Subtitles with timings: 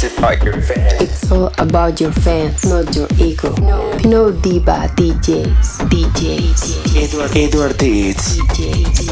[0.00, 1.00] It's about your fans.
[1.00, 3.54] It's all about your fans, not your ego.
[3.60, 8.38] No, no diva DJs, DJs, Edward, Edward Deeds.
[8.38, 9.08] DJs,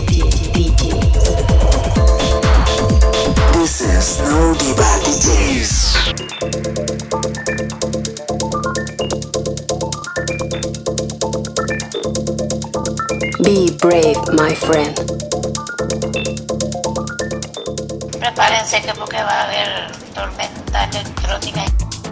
[0.53, 1.13] DJs.
[3.55, 5.73] This is No Diva DJs.
[13.45, 14.95] Be brave, my friend.
[18.19, 20.52] Prepárense que porque va a haber tormenta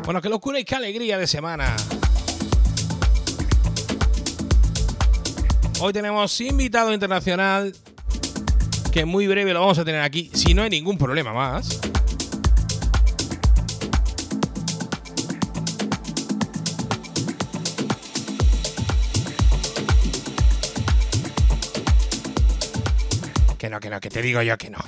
[0.04, 1.76] Bueno, qué locura y qué alegría de semana.
[5.80, 7.74] Hoy tenemos invitado internacional
[8.92, 11.80] que muy breve lo vamos a tener aquí, si no hay ningún problema más.
[23.58, 24.78] Que no, que no, que te digo yo que no.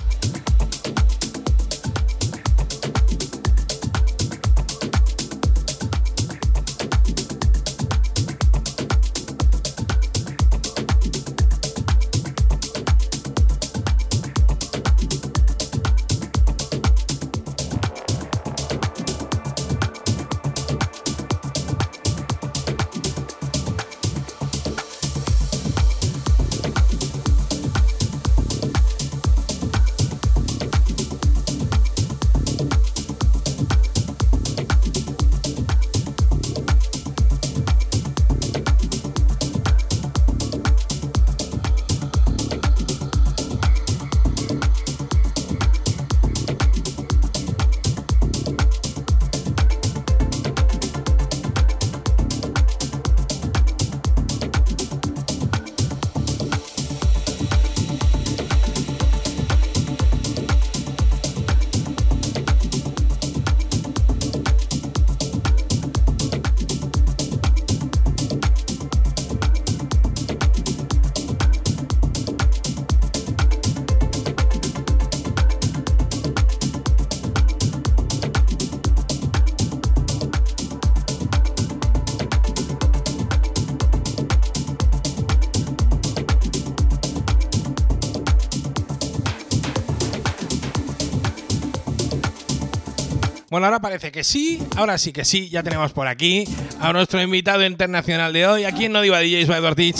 [93.53, 96.43] Bueno, ahora parece que sí, ahora sí que sí, ya tenemos por aquí
[96.79, 99.97] a nuestro invitado internacional de hoy, aquí en No Diva DJs by Teach,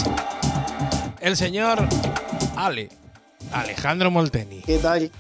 [1.22, 1.88] el señor
[2.56, 2.90] Ale,
[3.52, 4.62] Alejandro Molteni.
[4.62, 5.12] ¿Qué tal?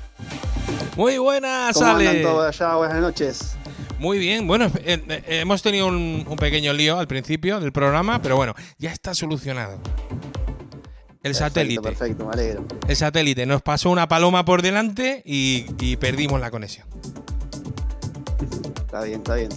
[0.98, 2.22] Muy buenas, ¿Cómo andan Ale.
[2.24, 2.76] todos allá?
[2.76, 3.56] Buenas noches.
[4.00, 8.20] Muy bien, bueno, eh, eh, hemos tenido un, un pequeño lío al principio del programa,
[8.20, 9.74] pero bueno, ya está solucionado.
[11.22, 11.82] El Perfecto, satélite.
[11.84, 12.66] Perfecto, me alegro.
[12.88, 16.93] El satélite nos pasó una paloma por delante y, y perdimos la conexión.
[18.94, 19.50] Está bien, está bien.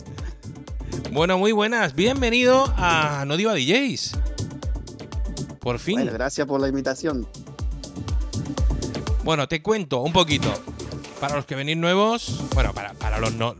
[1.13, 1.95] Bueno, muy buenas.
[1.95, 4.13] Bienvenido a No Diva DJs.
[5.61, 5.97] Por fin.
[5.97, 7.29] Bueno, gracias por la invitación.
[9.25, 10.51] Bueno, te cuento un poquito.
[11.21, 13.55] Para los que venís nuevos, bueno, para, para los, no-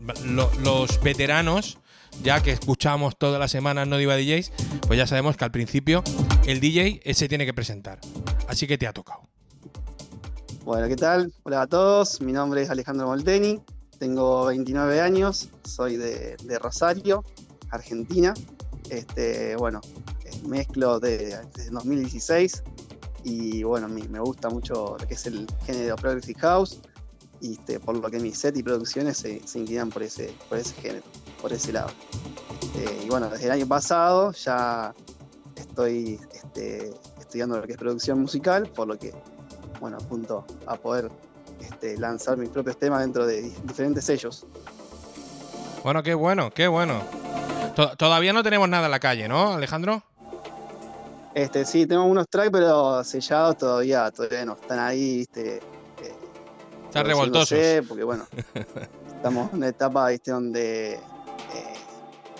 [0.63, 1.77] los veteranos,
[2.23, 4.51] ya que escuchamos todas las semanas No Diva DJs,
[4.87, 6.03] pues ya sabemos que al principio
[6.47, 7.99] el DJ se tiene que presentar.
[8.47, 9.29] Así que te ha tocado.
[10.65, 11.31] Bueno, ¿qué tal?
[11.43, 12.19] Hola a todos.
[12.19, 13.61] Mi nombre es Alejandro Molteni.
[13.99, 15.49] Tengo 29 años.
[15.63, 17.23] Soy de, de Rosario,
[17.71, 18.33] Argentina.
[18.89, 19.81] Este, bueno,
[20.23, 22.63] eh, mezclo de- desde 2016.
[23.23, 26.79] Y bueno, me, gusta mucho lo que es el género Progressive House.
[27.41, 30.57] Y este, por lo que mi set y producciones se, se inclinan por ese, por
[30.57, 31.03] ese género,
[31.41, 31.89] por ese lado.
[32.61, 34.93] Este, y bueno, desde el año pasado ya
[35.55, 39.13] estoy este, estudiando lo que es producción musical, por lo que
[39.79, 41.11] bueno, apunto a poder
[41.59, 44.45] este, lanzar mis propios temas dentro de di- diferentes sellos.
[45.83, 47.01] Bueno, qué bueno, qué bueno.
[47.75, 50.03] To- Todavía no tenemos nada en la calle, ¿no, Alejandro?
[51.33, 55.57] Este, sí, tengo unos tracks, pero sellados todavía, todavía no están ahí, ¿viste?
[55.57, 55.61] Eh,
[56.85, 57.59] Están revoltosos.
[57.87, 58.25] Porque bueno,
[59.15, 60.31] estamos en una etapa, ¿viste?
[60.31, 60.99] Donde eh,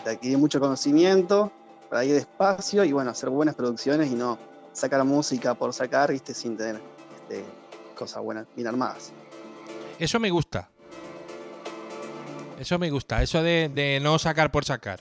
[0.09, 1.51] adquirir mucho conocimiento,
[1.89, 4.37] para ir despacio y bueno, hacer buenas producciones y no
[4.73, 6.33] sacar música por sacar, ¿viste?
[6.33, 6.81] Sin tener
[7.15, 7.45] este,
[7.97, 9.11] cosas buenas, bien armadas.
[9.99, 10.69] Eso me gusta.
[12.59, 14.99] Eso me gusta, eso de, de no sacar por sacar.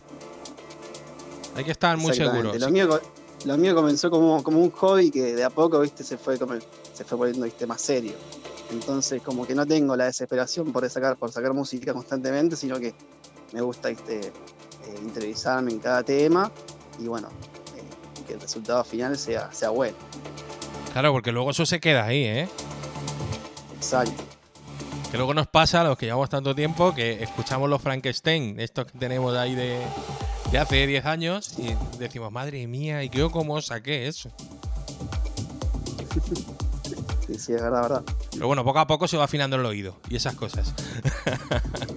[1.55, 2.53] Hay que estar muy seguro.
[2.59, 3.01] Lo mío,
[3.47, 6.55] lo mío comenzó como, como un hobby que de a poco, viste, se fue, como-
[6.93, 8.13] se fue poniendo viste, más serio.
[8.71, 12.93] Entonces, como que no tengo la desesperación por sacar, por sacar música constantemente, sino que
[13.53, 14.33] me gusta viste, eh,
[15.03, 16.51] interiorizarme en cada tema
[16.99, 17.29] y bueno,
[17.77, 19.97] eh, que el resultado final sea, sea bueno.
[20.93, 22.49] Claro, porque luego eso se queda ahí, ¿eh?
[23.87, 24.25] Exacto.
[25.11, 28.87] Que luego nos pasa a los que llevamos tanto tiempo que escuchamos los Frankenstein, estos
[28.91, 29.79] que tenemos ahí de,
[30.51, 34.31] de hace 10 años, y decimos, madre mía, ¿y yo cómo saqué eso?
[37.27, 38.03] Sí, sí, es verdad, verdad.
[38.33, 40.75] Pero bueno, poco a poco se va afinando el oído y esas cosas.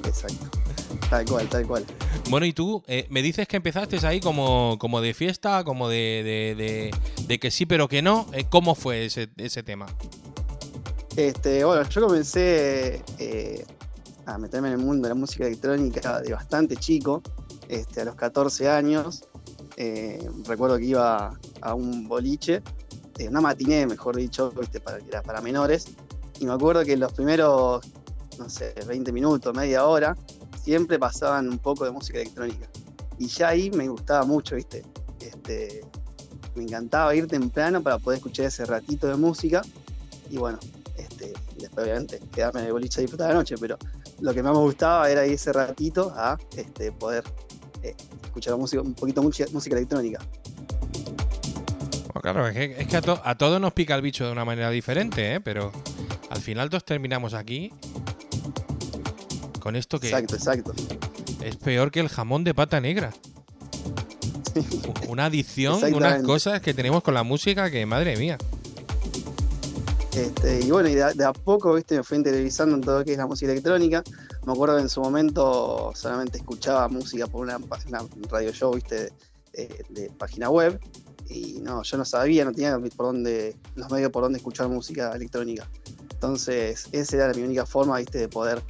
[0.05, 0.49] Exacto.
[1.09, 1.85] Tal cual, tal cual.
[2.29, 6.21] Bueno, y tú, eh, me dices que empezaste ahí como, como de fiesta, como de,
[6.23, 6.91] de- de-
[7.27, 8.27] de que sí pero que no.
[8.33, 9.87] Eh, ¿Cómo fue ese, ese tema?
[11.15, 13.65] Este, bueno, yo comencé eh,
[14.25, 17.21] a meterme en el mundo de la música electrónica de bastante chico,
[17.67, 19.23] este, a los 14 años.
[19.75, 22.61] Eh, recuerdo que iba a un boliche,
[23.17, 24.81] eh, una matiné, mejor dicho, ¿viste?
[25.07, 25.87] Era para menores.
[26.39, 27.85] Y me acuerdo que los primeros,
[28.37, 30.15] no sé, 20 minutos, media hora,
[30.63, 32.69] siempre pasaban un poco de música electrónica.
[33.17, 34.83] Y ya ahí me gustaba mucho, ¿viste?
[35.19, 35.81] Este,
[36.55, 39.61] me encantaba ir temprano para poder escuchar ese ratito de música.
[40.29, 40.59] Y bueno,
[40.99, 43.77] este, y después obviamente quedarme en el boliche a disfrutar la noche, pero
[44.21, 47.23] lo que más me gustaba era ir ese ratito a este, poder
[47.83, 50.19] eh, escuchar música, un poquito música, música electrónica.
[52.13, 54.31] Bueno, claro, es que, es que a, to- a todos nos pica el bicho de
[54.31, 55.39] una manera diferente, ¿eh?
[55.41, 55.71] Pero
[56.29, 57.71] al final todos terminamos aquí
[59.59, 60.73] con esto que Exacto, exacto.
[61.41, 63.11] es peor que el jamón de pata negra.
[65.07, 68.37] Una adicción, unas cosas que tenemos con la música que, madre mía.
[70.19, 73.13] Este, y bueno, y de, a- poco, viste, me fui interiorizando en todo lo que
[73.13, 74.03] es la música electrónica.
[74.45, 77.57] Me acuerdo que en su momento solamente escuchaba música por una,
[78.29, 79.13] radio show, viste,
[79.53, 80.77] de, página web.
[81.29, 85.13] Y no, yo no sabía, no tenía por dónde, los medios por dónde escuchar música
[85.13, 85.69] electrónica.
[86.11, 88.61] Entonces, esa era mi única forma, viste, de poder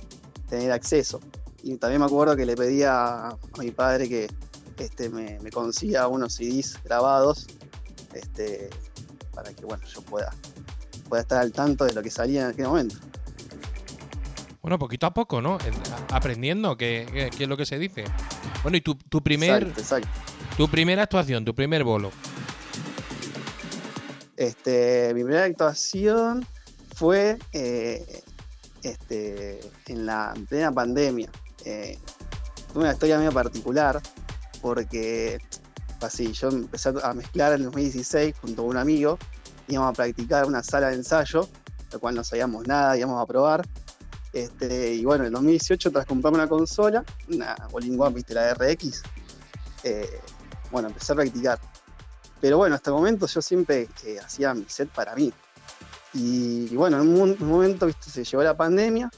[0.50, 1.20] tener acceso.
[1.64, 4.30] Y también me acuerdo que le pedía a mi padre que
[4.78, 7.48] este, me, me consiga unos CDs grabados
[8.14, 8.70] este,
[9.34, 10.32] para que bueno, yo pueda
[11.10, 12.96] pueda estar al tanto de lo que salía en aquel momento.
[14.62, 15.58] Bueno, poquito a poco, ¿no?
[15.66, 15.74] En-
[16.12, 18.04] a- Aprendiendo qué, qué- qué es lo que se dice.
[18.62, 20.08] Bueno, y tu, tu primer, Exacto, exacto.
[20.58, 22.12] tu primera actuación, tu primer bolo.
[24.38, 26.46] Este, mi primera actuación
[26.96, 28.22] fue eh,
[28.84, 31.30] este, en la en plena pandemia.
[31.66, 31.98] Eh,
[32.72, 34.02] fue una historia medio particular
[34.62, 35.40] porque
[36.02, 39.18] así, yo empecé a mezclar en el 2016 junto con un amigo,
[39.76, 41.48] íbamos a practicar una sala de ensayo,
[41.92, 43.68] lo cual no sabíamos nada, íbamos a probar.
[44.32, 49.02] Este, y bueno, en el 2018 tras comprarme una consola, una One, viste, la RX,
[49.84, 50.20] eh,
[50.72, 51.60] bueno, empecé a practicar.
[52.42, 55.34] Pero bueno, hasta el momento yo siempre eh, hacía mi set para mí.
[56.14, 58.10] Y, bueno, en un, mo- un momento ¿viste?
[58.10, 59.10] se llegó la pandemia,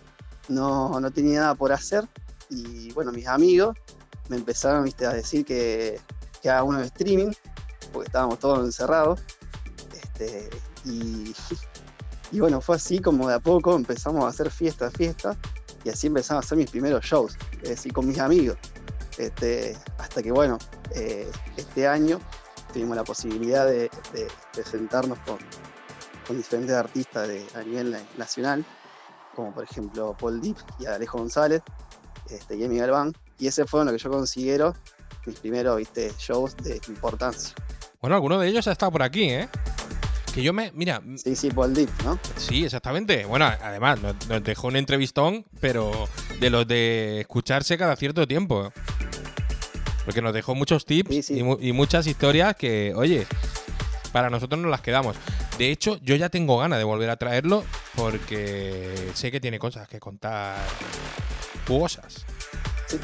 [0.50, 2.08] no, no tenía nada por hacer.
[2.50, 3.78] Y bueno, mis amigos
[4.30, 6.00] me empezaron a decir que,
[6.42, 7.32] que haga uno de streaming,
[7.94, 9.22] porque estábamos todos encerrados.
[10.22, 10.50] Este,
[12.32, 15.36] y, bueno, fue así como de a poco empezamos a hacer fiesta, fiesta.
[15.84, 18.58] Y así empezamos a hacer mis primeros shows, es decir, con mis amigos.
[19.18, 20.58] Este, hasta que bueno,
[20.96, 22.20] eh, este año
[22.72, 25.38] tuvimos la posibilidad de, de presentarnos con,
[26.28, 28.64] con diferentes artistas de, a nivel na- nacional,
[29.36, 31.62] como por ejemplo Paul Deep y Alejo González
[32.30, 33.14] este, y Emi Galván.
[33.40, 34.76] Y ese fueron lo que yo considero
[35.26, 37.56] mis primeros ¿viste, shows de importancia.
[38.00, 39.50] Bueno, alguno de ellos ha estado por aquí, ¿eh?
[40.34, 40.72] Que yo me.
[40.74, 42.18] Mira, Sí, sí, Paul Deep, ¿no?
[42.38, 43.26] sí, exactamente.
[43.26, 46.08] Bueno, además, nos, nos dejó un entrevistón, pero
[46.40, 48.72] de los de escucharse cada cierto tiempo.
[50.06, 51.38] Porque nos dejó muchos tips Sí, sí.
[51.40, 53.28] Y, mu- y muchas historias que, oye,
[54.14, 55.16] para nosotros nos las quedamos.
[55.60, 57.64] De hecho, yo ya tengo ganas de volver a traerlo
[57.96, 60.58] porque sé que tiene cosas que contar
[61.68, 62.26] jugosas.
[62.88, 62.98] Sí.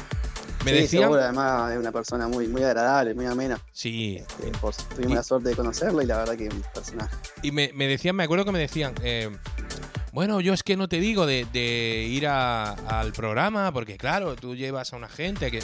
[0.70, 1.02] Me Sí, decían.
[1.04, 3.58] seguro, además es una persona muy, muy agradable, muy amena.
[3.72, 7.14] Sí, Este, por- tuvimos la suerte de conocerla y la verdad que un personaje.
[7.42, 9.30] Y me, me decían, me acuerdo que me decían, eh,
[10.12, 14.36] bueno, yo es que no te digo de, de ir a- al programa, porque claro,
[14.36, 15.62] tú llevas a una gente que...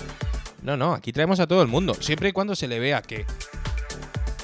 [0.63, 3.27] No, no, aquí traemos a todo el mundo, siempre y cuando se le vea que,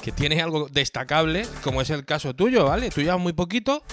[0.03, 2.89] que tienes algo destacable, como es el caso tuyo, ¿vale?
[2.91, 3.83] Tú llevas muy poquito,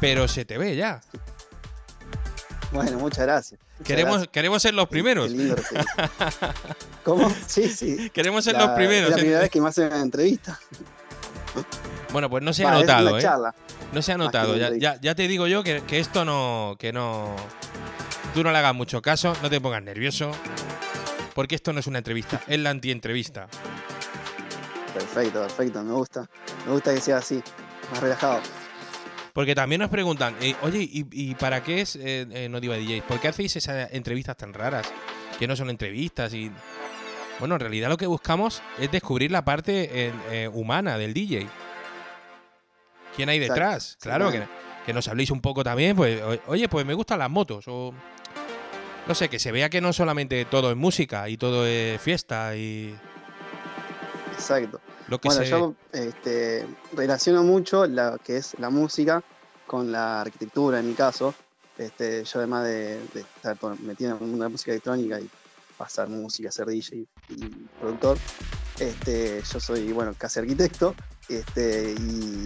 [0.00, 1.00] pero se te ve ya.
[2.72, 3.60] Bueno, muchas gracias.
[3.82, 5.28] Queremos, queremos ser los primeros.
[5.28, 5.84] qué lindo recibir.
[7.04, 7.34] ¿Cómo?
[7.46, 8.10] Sí, sí.
[8.10, 9.10] Queremos ser La- los primeros.
[9.10, 10.58] Es la en- primera vez que me hacen una entrevista.
[12.12, 13.22] Bueno, pues no se ha Va, notado, ¿eh?
[13.22, 13.54] charla.
[13.92, 14.56] No se ha notado.
[14.56, 16.76] ya- ya te digo yo que, que esto no.
[16.78, 17.34] Que no.
[18.32, 20.30] Tú no le hagas mucho caso, no te pongas nervioso.
[21.34, 23.48] Porque esto no es una entrevista, es la antientrevista.
[24.94, 26.28] Perfecto, perfecto, me gusta.
[26.66, 27.42] Me gusta que sea así,
[27.90, 28.40] más relajado.
[29.34, 32.76] Porque también nos preguntan, eh, oye, ¿y, y para qué es eh, eh, No Diva
[32.76, 33.02] DJs?
[33.02, 34.86] ¿Por qué hacéis esas entrevistas tan raras?
[35.38, 36.52] Que no son entrevistas y.
[37.40, 40.12] Bueno, en realidad lo que buscamos es descubrir la parte
[40.52, 41.48] humana del DJ.
[43.16, 43.98] ¿Quién hay detrás?
[44.00, 44.44] Claro que,
[44.86, 47.92] que nos habléis un poco también, pues, oye, pues me gustan las motos, o
[49.08, 52.54] no sé, que se vea que no solamente todo es música y todo es fiesta
[52.54, 52.94] y
[54.32, 54.80] Exacto.
[55.08, 55.50] Lo que Bueno, se...
[55.50, 59.22] yo este, relaciono mucho lo que es la música
[59.66, 61.34] con la arquitectura en mi caso.
[61.76, 65.28] Este, yo además de, de estar metido en el mundo de la música electrónica y
[65.76, 67.48] pasar música, ser DJ y
[67.80, 68.16] productor,
[68.78, 70.94] este, yo soy, bueno, casi arquitecto,
[71.28, 72.44] este, y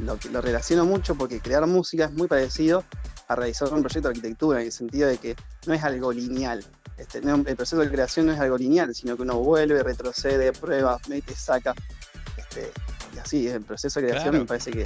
[0.00, 2.84] lo relaciono mucho porque crear música es muy parecido
[3.28, 5.36] a realizar un proyecto de arquitectura, en el sentido de que
[5.66, 6.64] no es algo lineal.
[6.98, 10.52] Este, no- el proceso de creación no es algo lineal, sino que uno vuelve, retrocede,
[10.52, 11.74] prueba, mete, saca.
[12.36, 12.70] Este,
[13.14, 14.44] y así, el proceso de creación Claro.
[14.44, 14.82] me parece que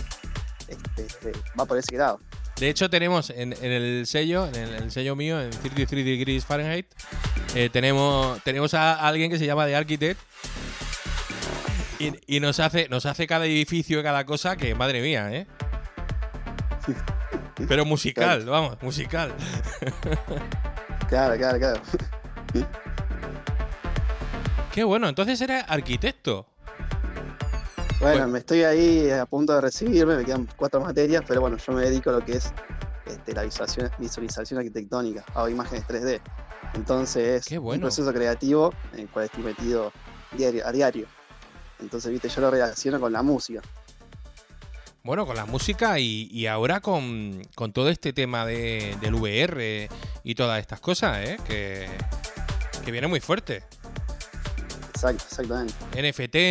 [0.68, 2.20] este, este, va por ese grado.
[2.58, 6.44] De hecho, tenemos en, en el sello, en el, el sello mío, en 33 Degrees
[6.44, 6.86] Fahrenheit,
[7.54, 10.20] eh, tenemos, tenemos a alguien que se llama The Architect
[11.98, 15.46] y, y nos hace nos hace cada edificio cada cosa que, madre mía, ¿eh?
[17.68, 19.34] Pero musical, vamos, musical.
[21.10, 21.80] Claro, claro, claro.
[24.72, 26.46] Qué bueno, entonces era arquitecto.
[28.00, 28.28] Bueno, Bueno.
[28.28, 31.82] me estoy ahí a punto de recibirme, me quedan cuatro materias, pero bueno, yo me
[31.82, 32.52] dedico a lo que es
[33.06, 36.20] este, la visualización, visualización arquitectónica, hago imágenes 3D.
[36.74, 39.92] Entonces, Qué un proceso creativo en el cual estoy metido
[40.36, 41.08] diario, a diario.
[41.80, 43.60] Entonces, viste, yo lo relaciono con la música.
[45.02, 49.88] Bueno, con la música y, y ahora con, con todo este tema de, del VR
[50.24, 51.36] y todas estas cosas, ¿eh?
[51.46, 51.88] Que,
[52.84, 53.62] que viene muy fuerte.
[54.90, 55.74] Exacto, exactamente.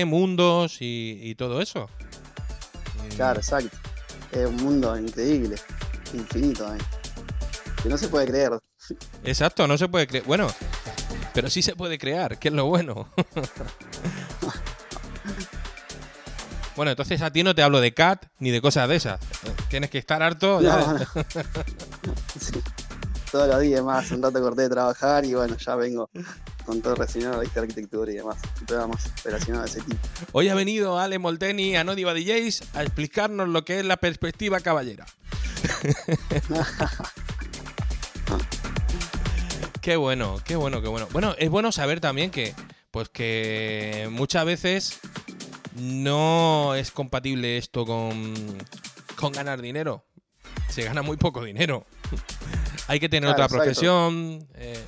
[0.03, 1.87] NFT, mundos y, y todo eso.
[3.11, 3.77] Y- Claro, exacto.
[4.31, 5.55] Es un mundo increíble,
[6.13, 6.77] infinito, eh,
[7.83, 8.51] que no se puede creer.
[9.23, 10.23] Exacto, no se puede creer.
[10.25, 10.47] Bueno,
[11.33, 13.07] pero sí se puede crear, que es lo bueno.
[16.79, 19.19] bueno, entonces a ti no te hablo de cat ni de cosas de esas.
[19.67, 20.61] Tienes que estar harto.
[20.61, 21.05] ya No, de- no.
[22.39, 22.53] Sí.
[23.33, 26.09] Todos los días más, un rato corté de trabajar y bueno, ya vengo
[26.65, 28.37] con todo relacionado a la arquitectura y demás.
[28.65, 30.01] Programas relacionados de ese tipo.
[30.31, 33.97] Hoy ha venido Ale Molteni a No Diva DJs a explicarnos lo que es la
[33.97, 35.05] perspectiva caballera.
[39.81, 41.09] qué bueno, qué bueno, qué bueno.
[41.11, 42.55] Bueno, es bueno saber también que,
[42.89, 44.97] pues que muchas veces
[45.79, 48.33] no es compatible esto con,
[49.15, 50.03] con ganar dinero.
[50.69, 51.85] Se gana muy poco dinero.
[52.87, 54.47] Hay que tener Claro, otra profesión.
[54.55, 54.83] eh,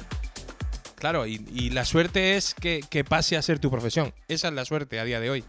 [0.95, 4.13] claro, y, y la suerte es que, que pase a ser tu profesión.
[4.27, 5.43] Esa es la suerte a día de hoy.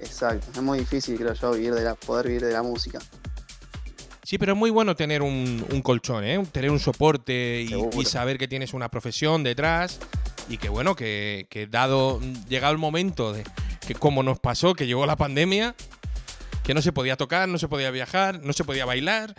[0.00, 2.98] Exacto, es muy difícil, creo yo, vivir de la, poder vivir de la música.
[4.22, 6.40] Sí, pero es muy bueno tener un, un colchón, ¿eh?
[6.52, 9.98] tener un soporte y saber que tienes una profesión detrás
[10.48, 13.42] y que bueno, que, que dado, llegado el momento de
[13.86, 15.74] que como nos pasó, que llegó la pandemia,
[16.62, 19.34] que no se podía tocar, no se podía viajar, no se podía bailar,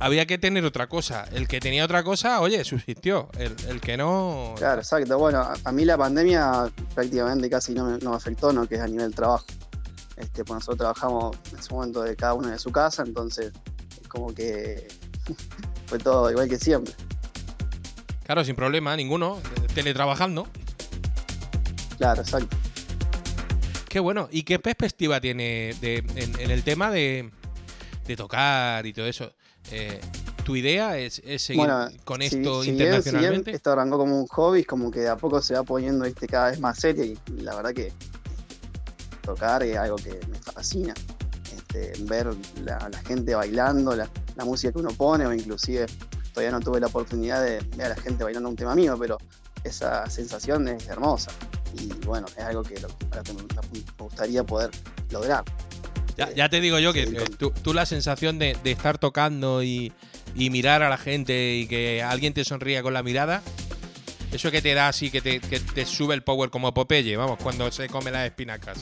[0.00, 1.24] había que tener otra cosa.
[1.32, 3.30] El que tenía otra cosa, oye, subsistió.
[3.38, 4.54] El, el que no...
[4.56, 5.18] Claro, exacto.
[5.18, 8.66] Bueno, a, a mí la pandemia prácticamente casi no me, no me afectó, ¿no?
[8.66, 9.46] Que es a nivel trabajo.
[10.16, 13.52] Este, pues nosotros trabajamos en ese momento de cada uno de su casa, entonces
[14.00, 14.86] es como que
[15.86, 16.94] fue todo igual que siempre.
[18.24, 19.40] Claro, sin problema, ninguno,
[19.74, 20.46] teletrabajando.
[21.98, 22.56] Claro, exacto.
[23.94, 24.28] Qué bueno.
[24.32, 27.30] ¿Y qué perspectiva tiene de- en, en el tema de,
[28.08, 29.32] de tocar y todo eso?
[29.70, 30.00] Eh,
[30.44, 33.52] ¿Tu idea es, es seguir Bueno, con esto si bien- si internacionalmente?
[33.52, 36.26] esto arrancó como un hobby, como que de a poco se va poniendo ¿viste?
[36.26, 37.92] cada vez más serio y, y la verdad que
[39.22, 40.92] tocar es algo que me fascina.
[41.56, 42.34] Este, ver
[42.64, 45.86] la, la gente bailando, la, la música que uno pone, o inclusive
[46.32, 49.18] todavía no tuve la oportunidad de ver a la gente bailando un tema mío, pero
[49.62, 51.30] esa sensación es hermosa.
[51.78, 54.70] Y bueno, es algo que, lo, me, gustaría poder
[55.10, 55.44] lograr.
[56.16, 59.62] Ya, ya te digo yo que eh, tú, tú la sensación de, de estar tocando
[59.64, 59.92] y,
[60.36, 63.42] y mirar a la gente y que alguien te sonría con la mirada,
[64.30, 67.38] eso que te da así, que te, que te sube el power como Popeye, vamos,
[67.42, 68.78] cuando se come las espinacas.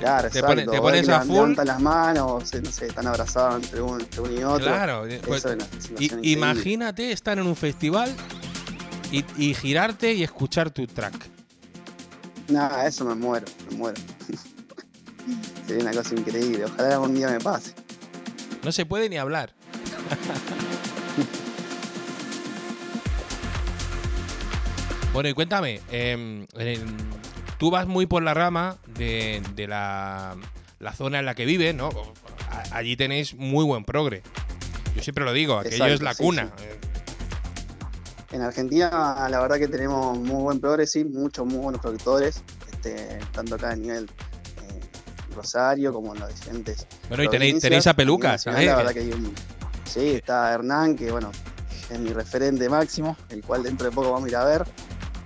[0.00, 0.48] Claro, Te exacto.
[0.48, 1.34] pone- te pones a full.
[1.34, 4.66] levantan las manos, se- no sé, están abrazados entre uno, entre uno y otro.
[4.66, 6.28] Claro, eh, pues, Eso es increíble.
[6.30, 8.12] imagínate estar en un festival
[9.10, 11.14] y, y girarte y escuchar tu track.
[12.48, 14.00] Nada, eso me muero, me muero.
[15.66, 16.64] Sería una cosa increíble.
[16.64, 17.74] Ojalá algún día me pase.
[18.62, 19.52] No se puede ni hablar.
[25.12, 26.46] bueno, y cuéntame, em,
[27.58, 30.36] tú vas muy por la rama de, de la,
[30.78, 31.88] la zona en la que vives, ¿no?
[32.50, 34.22] A- Allí tenéis muy buen progre.
[34.94, 36.52] Yo siempre lo digo, aquello Exacto, es la sí, cuna.
[36.56, 36.64] sí.
[38.36, 43.18] Eh, En Argentina, la verdad que tenemos muy buen progreso, muchos muy buenos productores, este,
[43.32, 44.80] tanto acá a nivel eh,
[45.34, 46.86] Rosario como en las diferentes.
[47.08, 48.66] Bueno, y tenéis, a A nivel Pelucas, nacional, ¿eh?
[48.66, 49.34] La verdad que hay un.
[49.84, 51.30] Sí, está Hernán, que bueno,
[51.90, 54.64] es mi referente máximo, el cual dentro de poco vamos a ir a ver.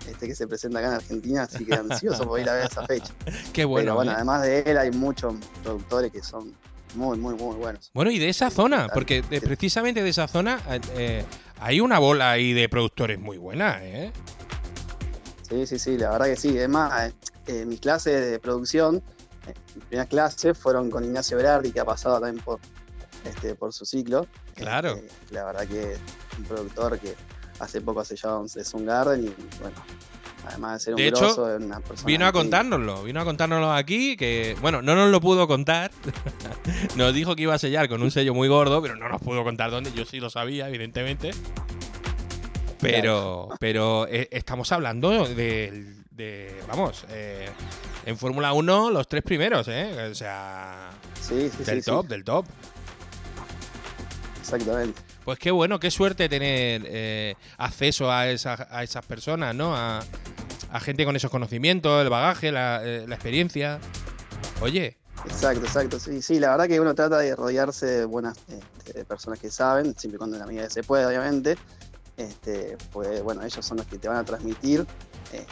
[0.09, 2.85] Este que se presenta acá en Argentina, así que ansioso por ir a ver esa
[2.87, 3.13] fecha.
[3.53, 3.85] Qué bueno.
[3.85, 4.15] Pero bueno, ¿eh?
[4.17, 6.55] además de él, hay muchos productores que son
[6.95, 7.91] muy, muy, muy buenos.
[7.95, 9.41] Bueno, y de esa zona, porque sí.
[9.41, 11.25] precisamente de esa zona eh, eh,
[11.61, 14.13] hay una bola ahí de productores muy buena, ¿eh?
[15.49, 16.57] Sí, sí, sí, la verdad que sí.
[16.57, 17.15] Es más, eh,
[17.47, 19.03] eh, mis clases de producción,
[19.47, 22.61] eh, mis primeras clases fueron con Ignacio Berardi, que ha pasado también por,
[23.25, 24.27] este, por su ciclo.
[24.55, 24.95] Claro.
[24.95, 25.99] Este, la verdad que es
[26.39, 27.15] un productor que
[27.59, 28.39] hace poco se llama
[28.73, 29.77] un Garden y bueno,
[30.47, 33.73] además de ser un De hecho, grosso, una persona Vino a contárnoslo, vino a contárnoslo
[33.73, 35.91] aquí, que bueno, no nos lo pudo contar.
[36.97, 39.45] nos dijo que iba a sellar con un sello muy gordo, pero no nos pudo
[39.45, 39.93] contar dónde.
[39.93, 41.31] Yo sí lo sabía, evidentemente.
[42.81, 47.49] Pero, pero eh, estamos hablando de, de- vamos, eh,
[48.07, 50.09] en Fórmula 1 los tres primeros, ¿eh?
[50.11, 52.47] O sea, Sí, sí, del sí, top, del top.
[54.41, 55.01] exactamente.
[55.31, 59.77] Pues qué bueno, qué suerte tener eh, acceso a, esa- a esas personas, ¿no?
[59.77, 60.01] A,
[60.73, 63.79] a gente con esos conocimientos, el bagaje, la, eh, la experiencia.
[64.61, 66.01] Oye, Exacto, exacto.
[66.01, 69.95] Sí, sí, la verdad que uno trata de rodearse de buenas este, personas que saben,
[69.97, 71.57] siempre y cuando en la medida que se puede, obviamente.
[72.17, 74.85] Este, pues bueno, ellos son los que te van a transmitir
[75.33, 75.47] eh,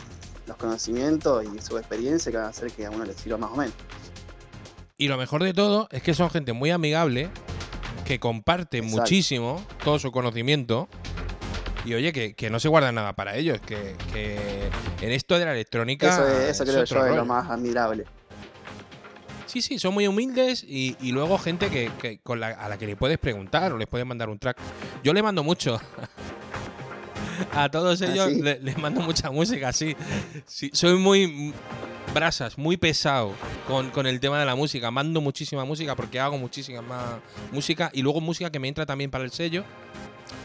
[0.48, 3.52] los conocimientos y su experiencia que van a hacer que a uno le sirva más
[3.52, 3.74] o menos.
[4.96, 7.30] y lo mejor de todo es que son gente muy amigable,
[8.08, 9.00] que comparte Exacto.
[9.02, 10.88] muchísimo todo su conocimiento.
[11.84, 14.68] Y oye, que, que no se guarda nada para ellos, que, que
[15.00, 16.08] en esto de la electrónica.
[16.08, 18.04] Eso, es- eso es creo yo es lo más admirable.
[19.46, 22.76] Sí, sí, son muy humildes y, y luego gente que, que con la, a la
[22.78, 24.58] que le puedes preguntar o les puedes mandar un track.
[25.04, 25.80] Yo le mando mucho.
[27.54, 28.42] A todos ¿Ah, ellos sí?
[28.42, 29.96] le- les mando mucha música, sí.
[30.46, 31.54] Sí, Soy muy
[32.12, 33.32] brasas, muy pesado
[33.66, 34.90] con, con el tema de la música.
[34.90, 37.16] Mando muchísima música porque hago muchísima más
[37.52, 39.64] música y luego música que me entra también para el sello.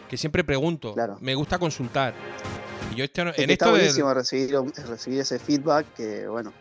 [0.10, 0.94] Que siempre pregunto.
[0.94, 1.18] Claro.
[1.22, 2.14] Me gusta consultar.
[2.92, 4.56] Y yo este- Es en que está esto de, buenísimo recibir,
[4.88, 6.54] recibir ese feedback que, bueno,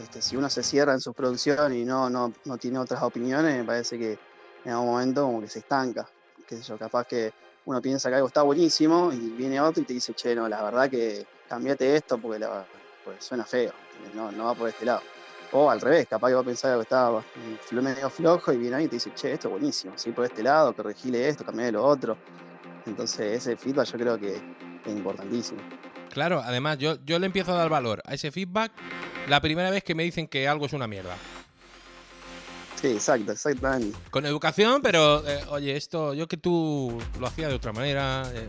[0.00, 3.56] este, si uno se cierra en su producción y no, no, no tiene otras opiniones,
[3.56, 4.18] me parece que
[4.64, 6.08] en algún momento como que se estanca.
[6.48, 7.32] Sé yo, capaz que
[7.64, 10.62] uno piensa que algo está buenísimo y viene otro y te dice, che, no, la
[10.62, 12.66] verdad que cambiate esto porque, la,
[13.02, 13.72] porque suena feo.
[14.14, 15.02] No, no va por este lado.
[15.52, 17.22] O al revés, capaz que va a pensar que estaba
[17.72, 20.42] medio flojo y viene ahí y te dice, che, esto es buenísimo, sí, por este
[20.42, 22.16] lado, corregile esto, cambiale lo otro.
[22.86, 24.42] Entonces ese feedback yo creo que es
[24.86, 25.60] importantísimo.
[26.10, 28.72] Claro, además yo, yo le empiezo a dar valor a ese feedback
[29.28, 31.16] la primera vez que me dicen que algo es una mierda.
[32.80, 33.96] Sí, exacto, exactamente.
[34.10, 38.46] Con educación, pero eh, oye, esto yo que tú lo hacías de otra manera, eh,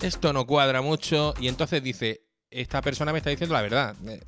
[0.00, 3.94] esto no cuadra mucho y entonces dice, esta persona me está diciendo la verdad.
[4.06, 4.20] eh,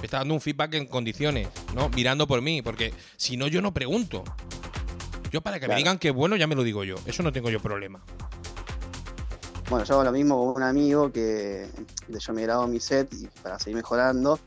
[0.00, 1.88] me está dando un feedback en condiciones, ¿no?
[1.90, 4.24] Mirando por mí, porque si no yo no pregunto.
[5.30, 7.32] Yo para que me digan que es bueno ya me lo digo yo, eso no
[7.32, 8.00] tengo yo problema.
[9.68, 11.68] Bueno, yo hago lo mismo con un amigo que
[12.06, 14.38] de yo me grabo mi set y para seguir mejorando,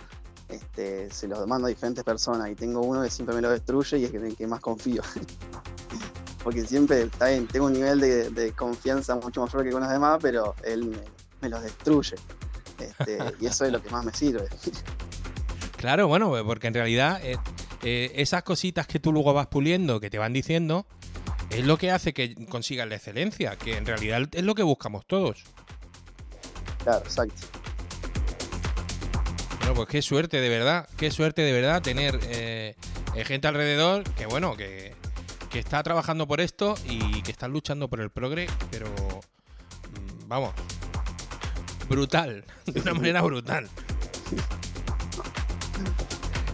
[0.48, 3.98] este, se los mando a diferentes personas y tengo uno que siempre me lo destruye
[3.98, 5.02] y es en el que más confío.
[6.44, 9.90] Porque siempre, está bien, tengo un nivel de, de confianza mucho mayor que con los
[9.90, 10.98] demás, pero él me,
[11.42, 12.16] me los destruye.
[12.80, 14.48] Este, y eso es lo que más me sirve.
[15.80, 17.38] Claro, bueno, porque en realidad eh,
[17.84, 20.86] eh, esas cositas que tú luego vas puliendo, que te van diciendo,
[21.52, 25.06] es lo que hace que consigas la excelencia, que en realidad es lo que buscamos
[25.06, 25.46] todos.
[26.84, 27.48] Claro, exacto.
[29.60, 32.76] Bueno, pues qué suerte de verdad, qué suerte de verdad tener eh,
[33.24, 34.96] gente alrededor que, bueno, que,
[35.50, 40.54] que está trabajando por esto y que están luchando por el progre, pero mm, vamos,
[41.88, 43.70] brutal, de una manera brutal.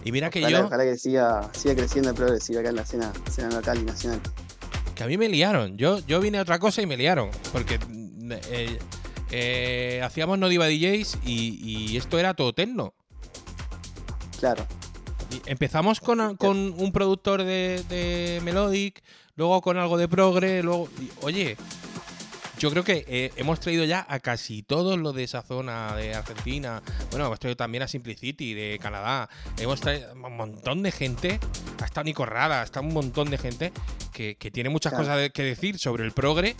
[0.06, 2.82] Y mira que Ojalá, yo, ojalá que siga, siga creciendo el progresivo acá en la
[2.82, 4.20] escena, escena local y nacional.
[4.94, 5.76] que a mí me liaron.
[5.76, 7.28] Yo, yo vine a otra cosa y me liaron.
[7.52, 8.78] Porque mm, eh,
[9.32, 11.58] eh, hacíamos No Diva DJs y,
[11.90, 12.94] y esto era todo techno.
[14.38, 14.64] Claro,
[15.32, 19.02] Y empezamos con, con un productor de, de Melodic,
[19.34, 20.88] luego con algo de Progre, luego.
[21.00, 21.56] y, oye,
[22.58, 26.14] yo creo que eh, hemos traído ya a casi todos los de esa zona de
[26.14, 26.82] Argentina.
[27.10, 29.28] Bueno, hemos traído también a Simplicity de Canadá.
[29.58, 31.38] Hemos traído un montón de gente.
[31.82, 33.72] Ha estado Nico Rada, ha estado un montón de gente
[34.12, 35.04] que, que tiene muchas Claro.
[35.06, 36.56] cosas que decir sobre el Progre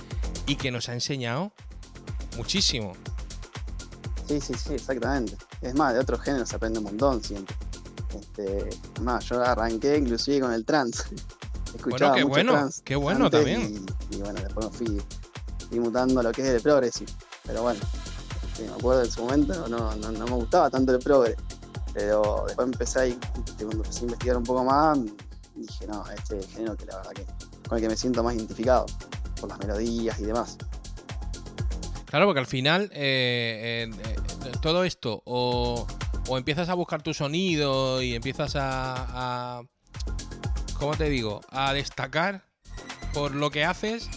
[0.47, 1.53] y que nos ha enseñado
[2.37, 2.93] muchísimo.
[4.29, 5.37] Sí, sí, sí, exactamente.
[5.63, 7.55] Es más, de otros géneros se aprende un montón siempre.
[8.19, 11.05] Este, es más, yo arranqué inclusive con el trance.
[11.75, 13.87] Escuchaba qué mucho bueno, qué bueno también.
[14.11, 15.03] Y, y bueno, después me fui,
[15.69, 17.11] fui mutando a lo que es el progressive.
[17.45, 17.81] Pero bueno,
[18.49, 21.37] este, me acuerdo en su momento no, no, me gustaba tanto el progre.
[21.93, 24.99] Pero después empecé ahí, este, cuando empecé a investigar un poco más,
[25.55, 27.27] dije, no, este género que la verdad que
[27.69, 28.87] con el que me siento más identificado,
[29.41, 30.57] por las melodías y demás.
[32.07, 35.87] Claro, porque al final eh, eh, todo esto o,
[36.29, 39.63] o empiezas a buscar tu sonido y empiezas a, a
[40.79, 41.41] ¿cómo te digo?
[41.51, 42.45] A destacar
[43.13, 44.09] por lo que haces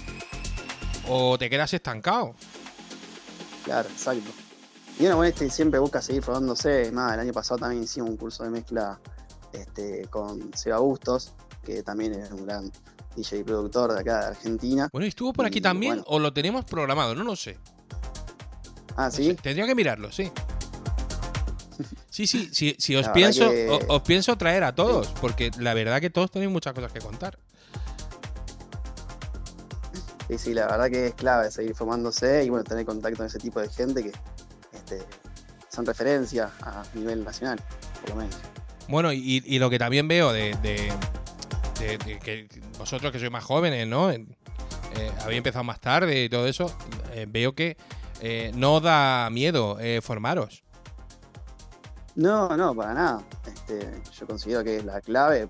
[1.09, 2.35] o te quedas estancado.
[3.63, 4.29] Claro, exacto.
[4.97, 6.91] Y bueno, bueno, este siempre busca seguir formándose.
[6.91, 8.99] Más, el año pasado también hicimos un curso de mezcla
[9.53, 12.71] este, con Seba Bustos, que también es un gran
[13.15, 14.89] DJ y productor de acá de Argentina.
[14.91, 16.05] Bueno, ¿y estuvo por aquí Y, también bueno.
[16.07, 17.15] o lo tenemos programado?
[17.15, 17.57] No lo sé.
[18.97, 19.25] Ah, No sí.
[19.27, 20.31] sé, Tendría que mirarlo, sí.
[22.09, 26.01] Sí, sí, sí, sí, os pienso, que- os, pienso traer a todos, porque la verdad
[26.01, 27.39] que todos tenéis muchas cosas que contar.
[30.29, 33.39] Sí, sí, la verdad que es clave seguir formándose y bueno, tener contacto con ese
[33.39, 34.11] tipo de gente que
[34.73, 34.99] este,
[35.69, 37.59] son referencia a nivel nacional,
[38.01, 38.37] por lo menos.
[38.87, 40.91] Bueno, y, y lo que también veo de, de-
[41.79, 44.11] de- de que vosotros que sois más jóvenes, ¿no?
[44.11, 44.25] Eh,
[45.23, 46.71] habéis empezado más tarde y todo eso,
[47.13, 47.75] eh, veo que
[48.21, 50.63] eh, no da miedo eh, formaros.
[52.15, 53.23] No, no, para nada.
[53.47, 55.47] Este, yo considero que es la clave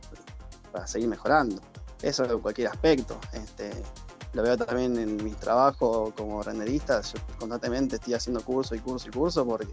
[0.72, 1.62] para seguir mejorando.
[2.02, 3.20] Eso en cualquier aspecto.
[3.34, 3.72] Este,
[4.34, 7.02] lo veo también en mi trabajo como renderista.
[7.02, 9.68] Yo constantemente estoy haciendo curso y curso y curso porque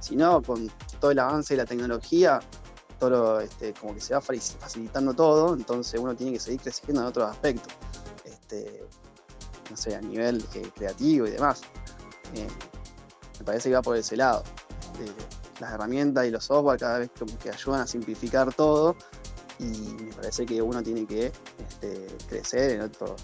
[0.00, 2.40] si no, con todo el avance de la tecnología,
[2.98, 6.60] todo lo, este, como que se va faci- facilitando todo, entonces uno tiene que seguir
[6.60, 7.72] creciendo en otros aspectos.
[8.24, 8.84] Este,
[9.70, 11.60] no sé, a nivel eh, creativo y demás.
[12.34, 12.48] Eh,
[13.38, 14.42] me parece que va por ese lado.
[15.60, 18.96] Las herramientas y los software cada vez como que ayudan a simplificar todo
[19.58, 23.14] y me parece que uno tiene que este, crecer en otro,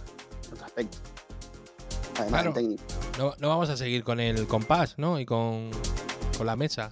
[2.18, 2.52] Además Claro.
[2.52, 2.82] técnico.
[3.18, 5.18] No, no vamos a seguir con el compás, ¿no?
[5.20, 5.70] Y con,
[6.37, 6.90] con la mesa.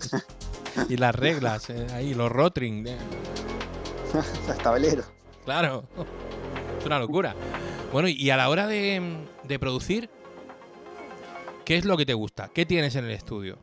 [0.88, 2.86] y las reglas, eh, ahí, los rotring.
[2.86, 2.98] eh.
[4.48, 5.06] Los tableros.
[5.44, 5.84] Claro,
[6.78, 7.34] es una locura.
[7.92, 10.08] Bueno, y a la hora de, de producir,
[11.64, 12.48] ¿qué es lo que te gusta?
[12.48, 13.58] ¿Qué tienes en el estudio?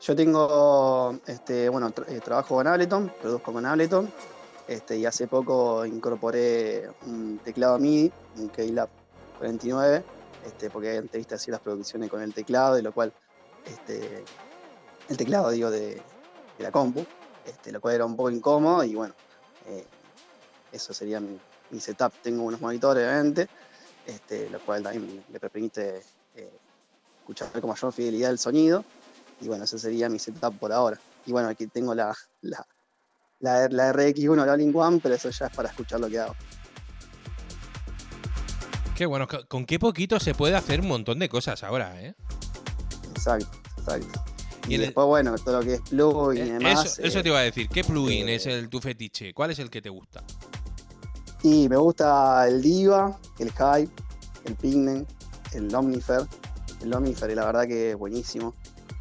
[0.00, 4.10] Yo tengo, este, bueno, tra- eh, trabajo con Ableton, produzco con Ableton,
[4.72, 8.88] este, y hace poco incorporé un teclado MIDI, un Keylab
[9.38, 10.02] 49,
[10.46, 13.12] este, porque antes viste así las producciones con el teclado, de lo cual,
[13.66, 14.24] este,
[15.10, 16.00] el teclado, digo, de,
[16.58, 17.04] la compu,
[17.44, 19.12] este, lo cual era un poco incómodo, y bueno,
[19.66, 19.84] eh,
[20.72, 21.38] eso sería mi,
[21.78, 22.14] setup.
[22.22, 23.48] Tengo unos monitores, obviamente,
[24.50, 26.02] lo cual también me permite
[26.34, 26.58] eh,
[27.20, 28.84] escuchar con mayor fidelidad el sonido.
[29.38, 30.98] Y bueno, ese sería mi setup por ahora.
[31.26, 32.66] Y bueno, aquí tengo la, la,
[33.42, 36.34] la, la RX1, la All-in One, pero eso ya es para escuchar lo que hago.
[38.96, 42.14] Qué bueno, co- con qué poquito se puede hacer un montón de cosas ahora, ¿eh?
[43.10, 44.22] Exacto, exacto.
[44.68, 46.84] Y Y, el- después, bueno, todo lo que es plugin y Eh, demás.
[46.86, 47.68] eso, eso eh, te iba a decir.
[47.68, 49.34] ¿Qué plugin eh, es el tu fetiche?
[49.34, 50.22] ¿Cuál es el que te gusta?
[51.42, 53.90] Y me gusta el Diva, el Hype,
[54.44, 55.08] el Pigment,
[55.52, 56.26] el Omnifer.
[56.80, 58.54] El Omnifer, la verdad que es buenísimo.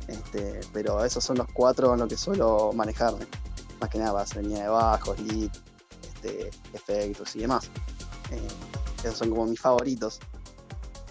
[0.08, 3.26] Este, pero esos son los cuatro en los que suelo manejarme.
[3.82, 5.50] Más que nada para hacer línea de bajos, lead,
[6.04, 7.70] este, efectos y demás.
[8.32, 8.40] Eh,
[9.04, 10.20] esos son como mis favoritos.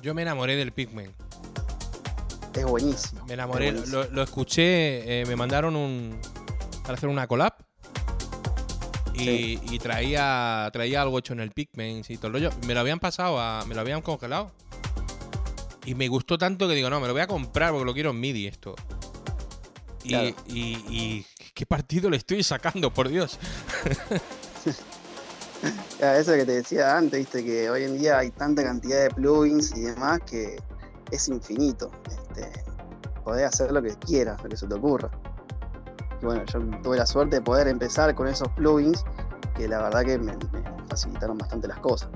[0.01, 1.13] Yo me enamoré del Pigment.
[2.55, 3.25] Es buenísimo.
[3.27, 4.03] Me enamoré, buenísimo.
[4.05, 6.19] lo, lo escuché, eh, me mandaron un
[6.83, 7.53] para hacer una collab
[9.15, 9.61] y, Sí.
[9.71, 12.51] y traía traía algo hecho en el Pigment y todo el rollo.
[12.67, 14.51] Me lo habían pasado, a, me lo habían congelado
[15.85, 18.11] y me gustó tanto que digo, no, me lo voy a comprar porque lo quiero
[18.11, 18.75] en MIDI esto.
[20.03, 20.29] Y, Claro.
[20.49, 21.27] y- y
[21.61, 23.39] qué partido le estoy sacando, por Dios.
[26.01, 29.11] Ya, Eso que te decía antes, viste, que hoy en día hay tanta cantidad de
[29.11, 30.57] plugins y demás que
[31.11, 31.91] es infinito.
[32.09, 32.51] Este,
[33.25, 35.11] podés hacer lo que quieras, lo que se te ocurra.
[36.23, 39.05] Bueno, yo tuve la suerte de poder empezar con esos plugins
[39.55, 40.39] que la verdad que me
[40.89, 42.09] facilitaron bastante las cosas.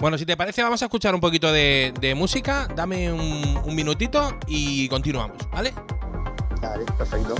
[0.00, 2.66] Bueno, si te parece, vamos a escuchar un poquito de, música.
[2.74, 5.74] Dame un, un minutito y continuamos, ¿vale?
[6.60, 7.34] Dale, perfecto.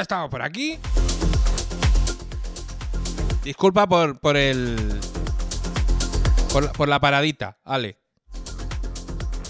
[0.00, 0.78] Ya estamos por aquí.
[3.44, 4.98] Disculpa por, por el.
[6.52, 7.98] Por, la- por la paradita, Ale.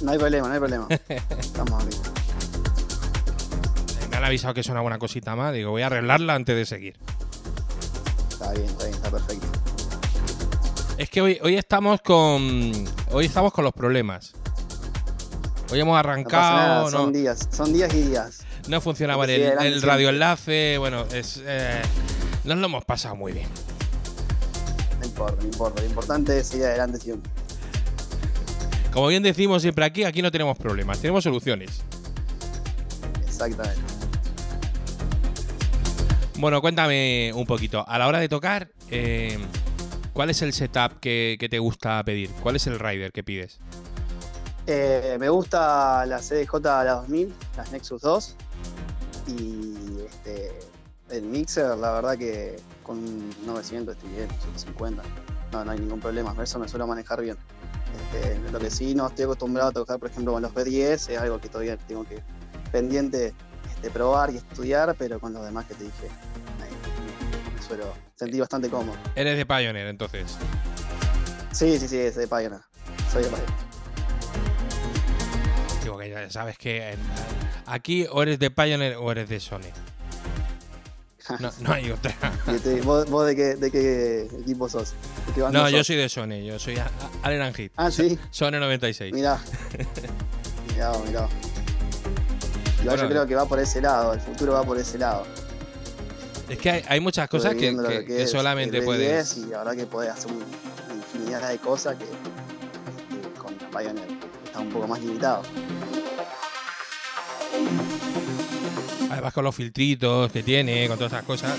[0.02, 0.86] No hay problema, no hay problema.
[1.38, 1.96] Estamos aquí.
[4.02, 5.52] Eh, Me han avisado que es una buena cosita más.
[5.54, 6.98] Digo, voy a arreglarla antes de seguir.
[8.30, 9.46] Está bien, está bien, está perfecto.
[10.98, 12.72] Es que hoy, hoy estamos con.
[13.12, 14.32] Hoy estamos con los problemas.
[15.70, 16.12] Hoy hemos No pasa nada,
[16.80, 16.90] arrancado.
[16.90, 18.39] son no, días, son días y días.
[18.70, 20.78] No funcionaba el, el radioenlace.
[20.78, 21.42] Bueno, es.
[21.44, 21.83] eh,
[22.44, 23.48] nos lo hemos pasado muy bien.
[25.00, 25.83] No importa, no importa.
[25.83, 27.30] Lo importante es seguir adelante siempre.
[28.92, 31.83] Como bien decimos siempre aquí, aquí no tenemos problemas, tenemos soluciones.
[33.26, 33.80] Exactamente.
[36.38, 37.85] Bueno, cuéntame un poquito.
[37.87, 39.38] A la hora de tocar, eh,
[40.12, 42.30] ¿cuál es el setup que, que te gusta pedir?
[42.42, 43.59] ¿Cuál es el rider que pides?
[44.66, 48.37] Eh, me gusta la CDJ la 2000, las Nexus 2.
[49.26, 50.52] Y este,
[51.11, 55.02] el mixer, la verdad que con un 900 estoy bien, 150.
[55.52, 57.37] No, no hay ningún problema, eso me suelo manejar bien.
[58.14, 61.18] Este, lo que sí no estoy acostumbrado a tocar, por ejemplo, con los B10, es
[61.18, 62.22] algo que todavía tengo que
[62.70, 63.35] pendiente
[63.68, 66.09] este, probar y estudiar, pero con los demás que te dije,
[67.56, 68.96] me suelo sentir bastante cómodo.
[69.16, 70.37] Eres de Pioneer, entonces.
[71.52, 72.61] Sí, sí, sí, es de Pioneer.
[73.12, 73.50] Soy de Pioneer.
[75.83, 77.00] Digo que ya sabes que en-
[77.66, 79.61] aquí o eres de Pioneer o eres de Sony.
[81.38, 82.12] No, no hay otra.
[82.85, 84.94] ¿Vos, vos de, qué, de qué equipo sos?
[85.29, 86.77] ¿De qué banda No, yo soy de Sony, yo soy
[87.23, 87.73] Allen Hit.
[87.77, 88.18] Ah, sí.
[88.31, 89.12] Sony 96.
[89.14, 89.38] Mirá.
[90.73, 91.29] mirá, mirá.
[92.85, 95.25] Bueno, yo creo que va por ese lado, el futuro va por ese lado.
[96.49, 98.87] Es que hay, hay muchas cosas que, viendo lo que- que es solamente el B10
[98.87, 99.37] puedes.
[99.37, 100.33] Y la verdad que podés hacer
[100.92, 102.07] infinidad de cosas que,
[103.38, 104.09] con Pioneer
[104.46, 105.42] está un poco más limitado.
[109.10, 111.56] Además con los filtritos que tiene, con todas esas cosas.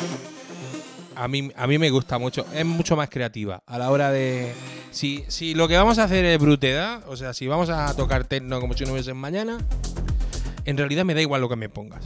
[1.15, 2.45] A mí, a mí me gusta mucho.
[2.54, 3.62] Es mucho más creativa.
[3.67, 4.54] A la hora de.
[4.91, 8.25] Si, si lo que vamos a hacer es brutedad, o sea, si vamos a tocar
[8.25, 9.58] techno como si no hubiese mañana,
[10.65, 12.01] en realidad me da igual lo que me pongas.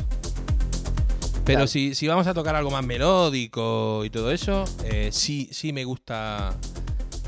[1.45, 1.67] Pero Claro.
[1.67, 5.83] si, si vamos a tocar algo más melódico y todo eso, eh, sí, sí me
[5.83, 6.55] gusta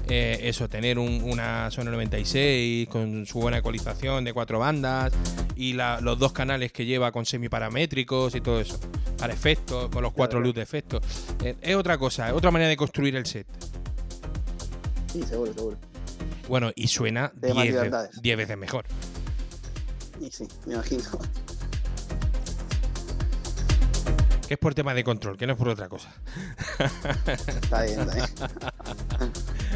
[0.10, 5.12] eh, eso, tener un- una Sony 96 con su buena ecualización de cuatro bandas
[5.56, 8.80] y la- los dos canales que lleva con semiparamétricos y todo eso.
[9.18, 11.02] Para efectos, con los cuatro luz de efectos.
[11.44, 13.48] Eh, es otra cosa, es otra manera de construir el set.
[15.12, 15.78] Sí, seguro, seguro.
[16.48, 18.22] Bueno, y suena Tiene más 10 ve- libertades.
[18.22, 18.86] 10 veces mejor.
[20.22, 21.04] Y sí, me imagino.
[24.48, 26.10] Que es por tema de control, que no es por otra cosa.
[27.48, 28.28] Está bien, está bien.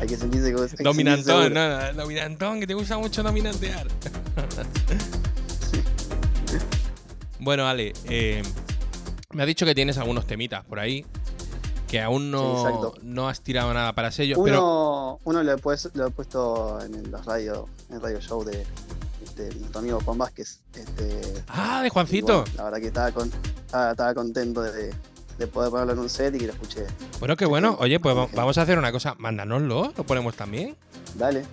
[0.01, 0.51] hay que sentirse
[0.83, 1.49] Dominantón, seguro.
[1.49, 3.87] no, dominantón, que te gusta mucho dominantear.
[7.39, 8.41] bueno, Ale, eh,
[9.31, 11.05] me has dicho que tienes algunos temitas por ahí,
[11.87, 15.91] que aún no, no has tirado nada para sello, pero Uno, uno lo, he puesto,
[15.93, 18.65] lo he puesto en el radio, en el radio show de,
[19.35, 20.61] de nuestro amigo Juan Vázquez.
[20.73, 22.41] Este, Ah, de Juancito.
[22.41, 23.31] bueno, la verdad que estaba, con,
[23.67, 24.91] estaba, estaba contento de,
[25.41, 26.85] de poder ponerlo en un set y que lo escuché.
[27.19, 27.75] Bueno, qué bueno.
[27.79, 29.15] Oye, pues vamos a hacer una cosa.
[29.17, 30.75] Mándanoslo, lo ponemos también.
[31.15, 31.45] Dale,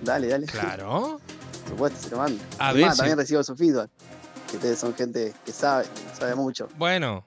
[0.00, 0.46] dale, dale.
[0.46, 1.20] Claro.
[1.62, 2.42] Por supuesto, se lo mando.
[2.58, 3.90] A Es ver también recibo su feedback.
[4.50, 5.86] Que ustedes son gente que sabe,
[6.18, 6.68] sabe mucho.
[6.76, 7.24] Bueno,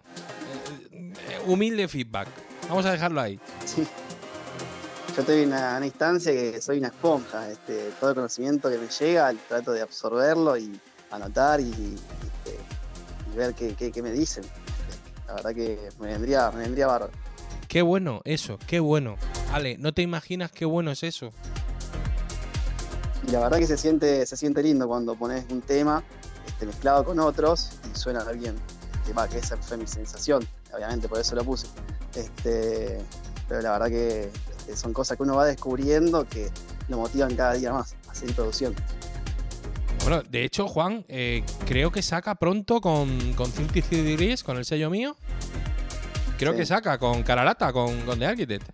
[0.91, 1.13] eh,
[1.47, 2.27] humilde feedback.
[2.69, 3.39] Vamos a dejarlo ahí.
[3.65, 3.85] Sí.
[5.15, 7.49] Yo estoy en una, una instancia que soy una esponja.
[7.49, 10.79] Este, todo el conocimiento que me llega, trato de absorberlo y
[11.11, 12.59] anotar y, este,
[13.33, 14.43] y ver qué, qué- qué me dicen.
[15.27, 17.11] La verdad que me vendría, me vendría bárbaro.
[17.67, 19.15] Qué bueno eso, qué bueno.
[19.51, 21.31] Ale, ¿no te imaginas qué bueno es eso?
[23.27, 26.03] Y la verdad que se siente, se siente lindo cuando pones un tema
[26.45, 28.55] este, mezclado con otros y suena bien.
[28.93, 31.67] Este, va, que esa fue mi sensación, obviamente por eso lo puse.
[32.15, 32.99] Este,
[33.47, 36.49] pero la verdad que este, son cosas que uno va descubriendo que
[36.87, 38.81] lo motivan cada día más a seguir produciendo.
[40.05, 44.63] Bueno, de hecho, Juan, eh, creo que saca pronto con, con 53 Degrees, con el
[44.65, 45.17] sello mío.
[46.37, 46.59] Creo Sí.
[46.59, 48.69] que saca con Caralata, con, con The Architect.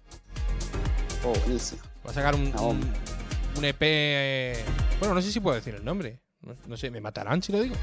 [1.23, 1.81] Oh, buenísimo.
[2.05, 3.77] Va a sacar un, un, EP.
[3.81, 4.63] eh,
[4.99, 6.19] Bueno, no sé si puedo decir el nombre.
[6.41, 7.75] No, no sé, me matarán si lo digo.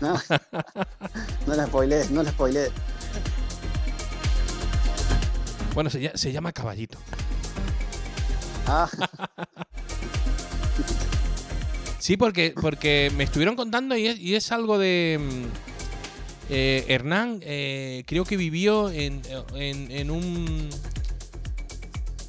[0.00, 0.14] No,
[1.46, 2.70] no la spoilees, no la spoilees.
[5.74, 6.96] Bueno, se, se llama Caballito.
[8.66, 8.88] Ah,
[12.00, 15.18] Sí, porque, porque me estuvieron contando y es, y es algo de.
[15.20, 15.44] mm,
[16.52, 19.22] eh, Hernán, eh, creo que vivió en,
[19.54, 20.68] en, en un.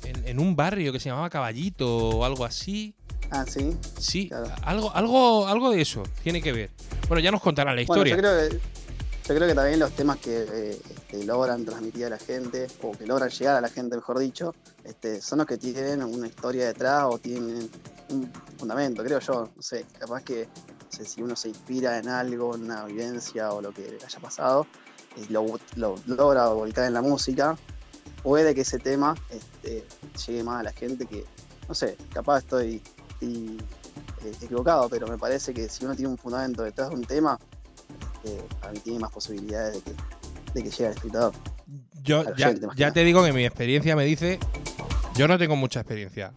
[0.03, 2.93] En, en un barrio que se llamaba Caballito o algo así.
[3.31, 3.71] ah, sí.
[3.97, 4.51] Sí, Claro.
[4.61, 6.69] algo, algo, algo de eso tiene que ver.
[7.07, 8.15] Bueno, ya nos contarán la Bueno, historia.
[8.15, 8.59] yo creo que,
[9.31, 12.91] Yo creo que también los temas que eh, este, logran transmitir a la gente, o
[12.91, 16.67] que logran llegar a la gente, mejor dicho, este, son los que tienen una historia
[16.67, 17.69] detrás o tienen
[18.09, 19.47] un fundamento, creo yo.
[19.55, 20.49] No sé, capaz que
[20.89, 24.67] si uno se inspira en algo, en una vivencia o lo que haya pasado,
[25.15, 27.55] y lo, lo logra volcar en la música,
[28.23, 29.87] puede que ese tema este,
[30.27, 31.23] llegue más a la gente que,
[31.69, 33.57] no sé, capaz estoy, estoy,
[34.25, 37.39] eh, equivocado, pero me parece que si uno tiene un fundamento detrás de un tema,
[38.25, 39.91] eh, para mí tiene más posibilidades de que,
[40.53, 41.33] de que llegue al espectador.
[42.03, 44.39] Yo ya, gente, te digo que mi experiencia me dice.
[45.15, 46.33] Yo no tengo mucha experiencia.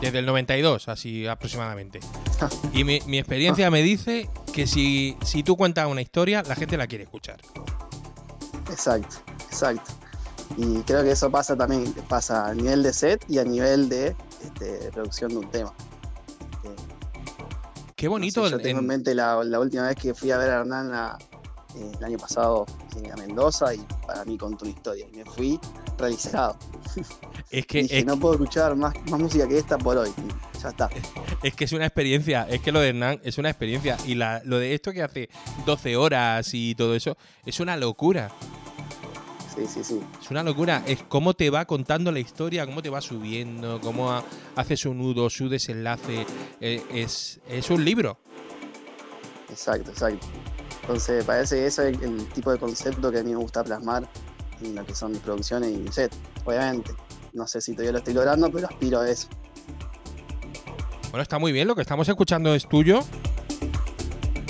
[0.00, 2.00] Desde el 92, así aproximadamente.
[2.72, 6.76] Y mi, mi experiencia me dice que si, si tú cuentas una historia, la gente
[6.76, 7.40] la quiere escuchar.
[8.70, 9.16] Exacto,
[9.48, 9.92] exacto.
[10.56, 14.14] Y creo que eso pasa también, pasa a nivel de set y a nivel de
[14.42, 15.72] este, producción de un tema.
[18.04, 18.44] Qué no bonito.
[18.44, 20.60] sé, yo tengo en en- mente la, la última vez que fui a ver a
[20.60, 21.18] Hernán a-
[21.74, 22.66] eh, el año pasado
[23.02, 25.06] eh, a Mendoza y para mí contó una historia.
[25.12, 25.58] Y me fui
[25.98, 26.56] realizado.
[27.50, 30.10] es, que, Dije, es, no puedo escuchar más, más música que esta por hoy.
[30.62, 30.88] Ya está.
[31.42, 32.46] es que es una experiencia.
[32.48, 33.96] Es que lo de Hernán es una experiencia.
[34.06, 35.28] Y la, lo de esto que hace
[35.66, 38.30] 12 horas y todo eso, es una locura.
[39.54, 40.00] Sí, sí, sí.
[40.20, 40.82] Es una locura.
[40.86, 44.24] Es cómo te va contando la historia, cómo te va subiendo, cómo ha-
[44.56, 46.26] hace su nudo, su desenlace.
[46.60, 48.18] Eh, es, es un libro.
[49.48, 50.26] Exacto, exacto.
[50.82, 53.62] Entonces, parece que ese es el, el tipo de concepto que a mí me gusta
[53.62, 54.08] plasmar
[54.60, 56.12] en lo que son mis producciones y mi set.
[56.44, 56.92] Obviamente,
[57.32, 59.28] no sé si todavía lo estoy logrando, pero aspiro a eso.
[61.10, 61.68] Bueno, está muy bien.
[61.68, 63.00] Lo que estamos escuchando es tuyo.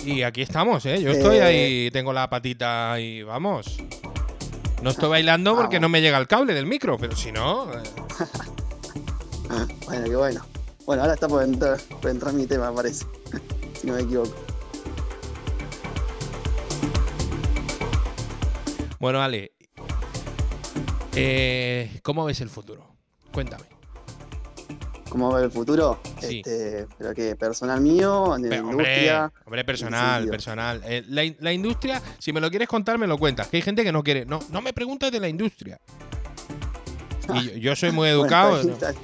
[0.04, 1.00] Y aquí estamos, ¿eh?
[1.02, 1.42] Yo estoy Eh.
[1.42, 3.78] ahí, tengo la patita y vamos.
[4.84, 5.80] No estoy bailando porque Vamos.
[5.80, 7.72] no me llega el cable del micro, pero si no.
[7.72, 7.82] eh,
[9.86, 10.44] Bueno, qué bueno.
[10.84, 13.06] Bueno, ahora está por entrar, por entrar mi tema, parece.
[13.80, 14.34] si no me equivoco.
[18.98, 19.52] Bueno, Ale.
[21.14, 22.86] eh, ¿Cómo ves el futuro?
[23.32, 23.64] Cuéntame.
[25.14, 26.00] ¿Cómo veo el futuro?
[26.20, 26.38] Sí.
[26.44, 29.32] Este, pero que personal mío, en la industria.
[29.44, 30.82] hombre, personal, personal.
[30.84, 33.46] Eh, la, in- la industria, si me lo quieres contar, me lo cuentas.
[33.46, 34.26] Que hay gente que no quiere.
[34.26, 35.78] No, no me preguntes de la industria.
[37.32, 38.56] Y yo, yo soy muy educado.
[38.56, 38.72] Bueno, ¿no?
[38.74, 39.02] está, bien,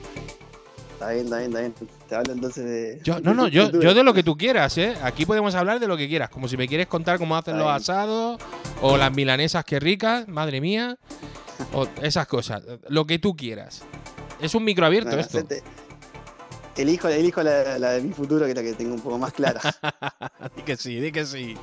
[0.98, 1.74] está bien, está bien, está bien.
[2.08, 3.00] Te hablo entonces de.
[3.04, 4.96] Yo, no, no, yo, yo de lo que tú quieras, ¿eh?
[5.04, 6.28] Aquí podemos hablar de lo que quieras.
[6.28, 8.40] Como si me quieres contar cómo hacen los asados,
[8.82, 10.98] o las milanesas que ricas, madre mía,
[11.72, 12.62] o esas cosas.
[12.88, 13.82] Lo que tú quieras.
[14.40, 15.38] Es un micro abierto Bueno, esto.
[15.38, 15.62] hacete-
[16.80, 19.32] Elijo, elijo la, la de mi futuro, que es la que tengo un poco más
[19.32, 19.60] clara.
[20.56, 21.56] Di que sí, di que sí.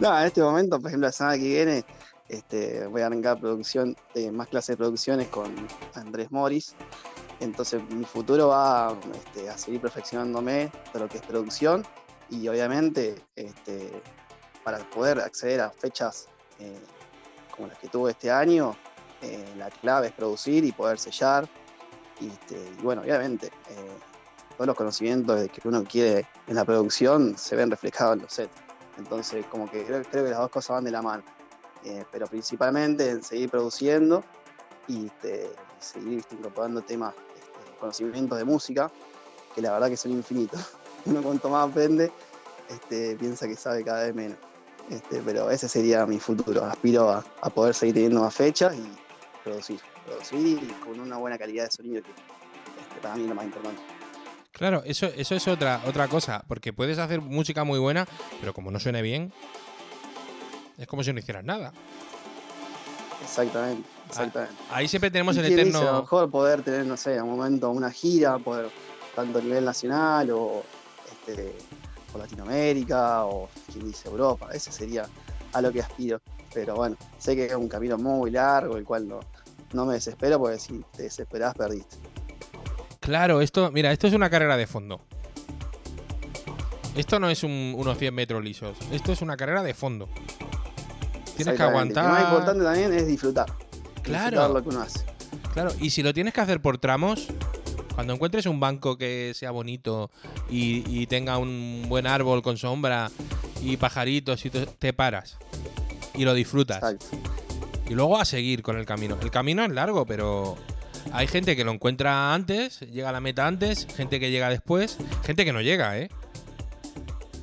[0.00, 1.84] No, en este momento, por ejemplo, la semana que viene,
[2.28, 5.54] este, voy a arrancar producción, eh, más clases de producciones con
[5.94, 6.74] Andrés Morris.
[7.40, 11.84] Entonces, mi futuro va este, a seguir perfeccionándome de lo que es producción
[12.28, 13.90] y obviamente este,
[14.62, 16.28] para poder acceder a fechas
[16.58, 16.78] eh,
[17.54, 18.76] como las que tuve este año,
[19.22, 21.48] eh, la clave es producir y poder sellar.
[22.20, 23.98] Y, este, y bueno, obviamente, eh,
[24.56, 28.52] todos los conocimientos que uno quiere en la producción se ven reflejados en los sets.
[28.98, 31.22] Entonces, como que creo, que las dos cosas van de la mano.
[31.84, 34.22] Eh, pero principalmente en seguir produciendo
[34.86, 38.90] y este, seguir viste, incorporando temas, este, conocimientos de música,
[39.54, 40.60] que la verdad que son infinitos.
[41.06, 42.12] Uno cuanto más aprende,
[42.68, 44.36] este, piensa que sabe cada vez menos.
[44.90, 46.64] Este, pero ese sería mi futuro.
[46.64, 48.92] Aspiro a poder seguir teniendo más fechas y
[49.42, 49.80] producir.
[50.06, 53.44] Producir y con una buena calidad de sonido que este, para mí es lo más
[53.44, 53.80] importante.
[54.52, 56.44] Claro, eso, eso es otra, otra cosa.
[56.46, 58.06] Porque puedes hacer música muy buena,
[58.40, 59.32] pero como no suene bien,
[60.76, 61.72] es como si no hicieras nada.
[63.22, 64.54] Exactamente, exactamente.
[64.70, 66.00] Ahí siempre tenemos el dice, a lo eterno.
[66.00, 68.70] mejor poder tener, no sé, a un momento una gira, poder,
[69.14, 70.62] tanto a nivel nacional o
[71.10, 71.54] este,
[72.14, 74.48] o Latinoamérica o quien dice Europa.
[74.52, 75.06] Ese sería
[75.52, 76.20] a lo que aspiro.
[76.52, 79.20] Pero bueno, sé que es un camino muy largo, el cual no,
[79.72, 81.96] no me desespero, porque si te desesperás, perdiste.
[83.00, 85.00] Claro, esto, mira, esto es una carrera de fondo.
[86.96, 88.76] Esto no es un- unos 100 metros lisos.
[88.92, 90.08] Esto es una carrera de fondo.
[91.36, 92.04] Tienes que aguantar.
[92.04, 93.46] Lo más importante también es disfrutar.
[94.02, 94.30] Claro.
[94.42, 95.04] Disfrutar lo que uno hace.
[95.54, 97.28] Claro, y si lo tienes que hacer por tramos,
[97.94, 100.10] cuando encuentres un banco que sea bonito
[100.50, 103.10] y, y tenga un buen árbol con sombra
[103.62, 105.38] y pajaritos, y te paras
[106.14, 106.78] y lo disfrutas.
[106.78, 107.06] Exacto.
[107.90, 109.18] Y luego a seguir con el camino.
[109.20, 110.56] El camino es largo, pero
[111.12, 114.96] hay gente que lo encuentra antes, llega a la meta antes, gente que llega después,
[115.24, 116.08] gente que no llega, ¿eh?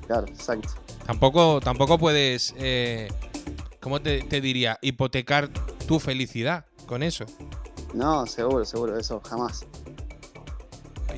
[0.05, 0.69] Claro, exacto.
[1.05, 3.09] Tampoco, tampoco puedes, eh,
[3.81, 4.79] ¿cómo te, te diría?
[4.81, 5.49] Hipotecar
[5.85, 7.25] tu felicidad con eso.
[7.93, 9.67] No, seguro, seguro, eso jamás.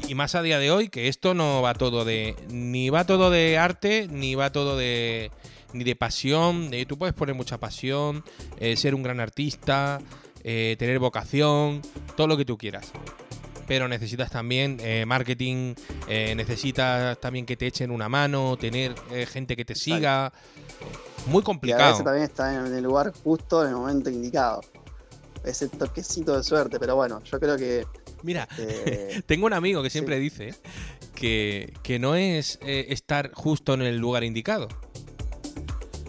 [0.08, 2.36] Y más a día de hoy, que esto no va todo de.
[2.50, 5.30] Ni va todo de arte, ni va todo de,
[5.74, 6.74] ni de pasión.
[6.74, 8.24] eh, tú puedes poner mucha pasión,
[8.58, 10.00] eh, ser un gran artista,
[10.44, 11.82] eh, tener vocación,
[12.16, 12.92] todo lo que tú quieras.
[13.68, 15.76] Pero necesitas también eh, marketing,
[16.08, 18.96] necesitas también que te echen una mano, tener
[19.28, 20.34] gente que te siga.
[21.28, 22.04] Muy Y a veces complicado.
[22.04, 24.62] también está en el lugar justo en el momento indicado.
[25.44, 27.86] Ese toquecito de suerte, pero bueno, yo creo que
[28.24, 30.54] Mira, eh, tengo un amigo que siempre dice
[31.16, 34.68] que, que no es eh, estar justo en el lugar indicado.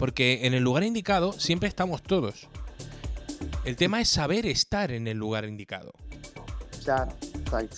[0.01, 2.48] Porque en el lugar indicado siempre estamos todos.
[3.64, 5.92] El tema es saber estar en el lugar indicado.
[6.82, 7.07] ya,
[7.38, 7.76] exacto.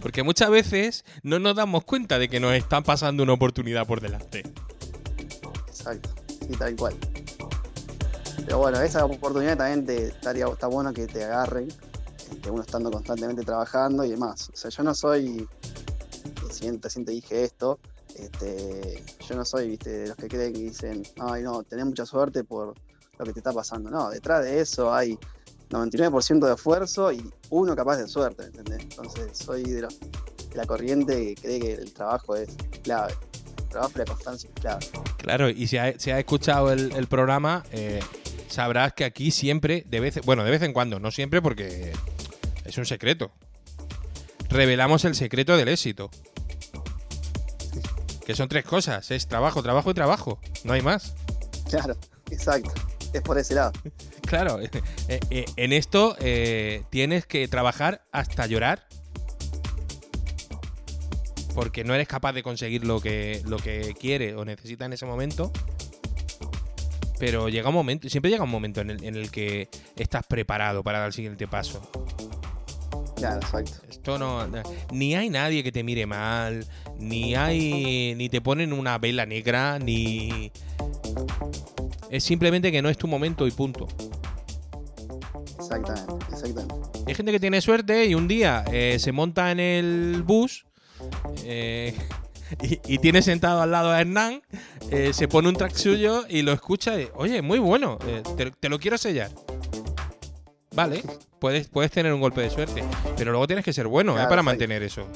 [0.00, 4.00] Porque muchas veces no nos damos cuenta de que nos está pasando una oportunidad por
[4.00, 4.44] delante.
[5.68, 6.08] Exacto,
[6.40, 6.96] sí, tal cual.
[8.46, 11.68] Pero bueno, esa oportunidad también te, estaría, está bueno que te agarren,
[12.32, 14.50] este, uno estando constantemente trabajando y demás.
[14.54, 15.46] O sea, yo no soy,
[16.46, 17.78] recién, recién te dije esto,
[18.16, 22.06] este, yo no soy viste, de los que creen que dicen, ay no, tenés mucha
[22.06, 22.74] suerte por
[23.18, 23.90] lo que te está pasando.
[23.90, 25.18] No, detrás de eso hay
[25.70, 28.82] 99% de esfuerzo y uno capaz de suerte, ¿entendés?
[28.82, 29.86] Entonces soy de,
[30.54, 33.14] la corriente que cree que el trabajo es clave.
[33.68, 34.86] Trabajo y la constancia clave.
[35.18, 38.00] Claro, y si has si has escuchado el, el programa, eh,
[38.48, 41.92] sabrás que aquí siempre, de vez, bueno, de vez en cuando, no siempre porque
[42.64, 43.30] es un secreto.
[44.48, 46.10] Revelamos el secreto del éxito.
[48.30, 50.38] Que son tres cosas, es trabajo, trabajo y trabajo.
[50.62, 51.14] No hay más.
[51.68, 51.96] Claro,
[52.30, 52.70] exacto.
[53.12, 53.72] Es por ese lado.
[54.22, 54.70] Claro, eh,
[55.08, 58.86] eh, en esto eh, tienes que trabajar hasta llorar.
[61.56, 65.06] Porque no eres capaz de conseguir lo que, lo que quiere o necesita en ese
[65.06, 65.50] momento.
[67.18, 70.84] Pero llega un momento, siempre llega un momento en el, en el que estás preparado
[70.84, 71.82] para dar el siguiente paso.
[73.20, 73.72] Claro, exacto.
[73.88, 74.46] Esto no.
[74.46, 74.62] no-
[74.92, 76.66] Ni hay nadie que te mire mal,
[76.98, 78.14] ni hay.
[78.16, 80.50] ni te ponen una vela negra, ni.
[82.10, 83.86] Es simplemente que no es tu momento y punto.
[85.58, 86.74] Exactamente, exactamente.
[87.06, 90.64] Hay gente que tiene suerte y un día eh, se monta en el bus
[91.44, 91.94] eh,
[92.62, 94.42] y, y tiene sentado al lado a Hernán,
[94.90, 97.98] eh, se pone un track suyo y lo escucha y, oye, muy bueno,
[98.36, 99.30] te, te lo quiero sellar.
[100.74, 101.02] Vale,
[101.38, 102.84] puedes, puedes tener un golpe de suerte,
[103.16, 105.06] pero luego tienes que ser bueno eh, para mantener eso.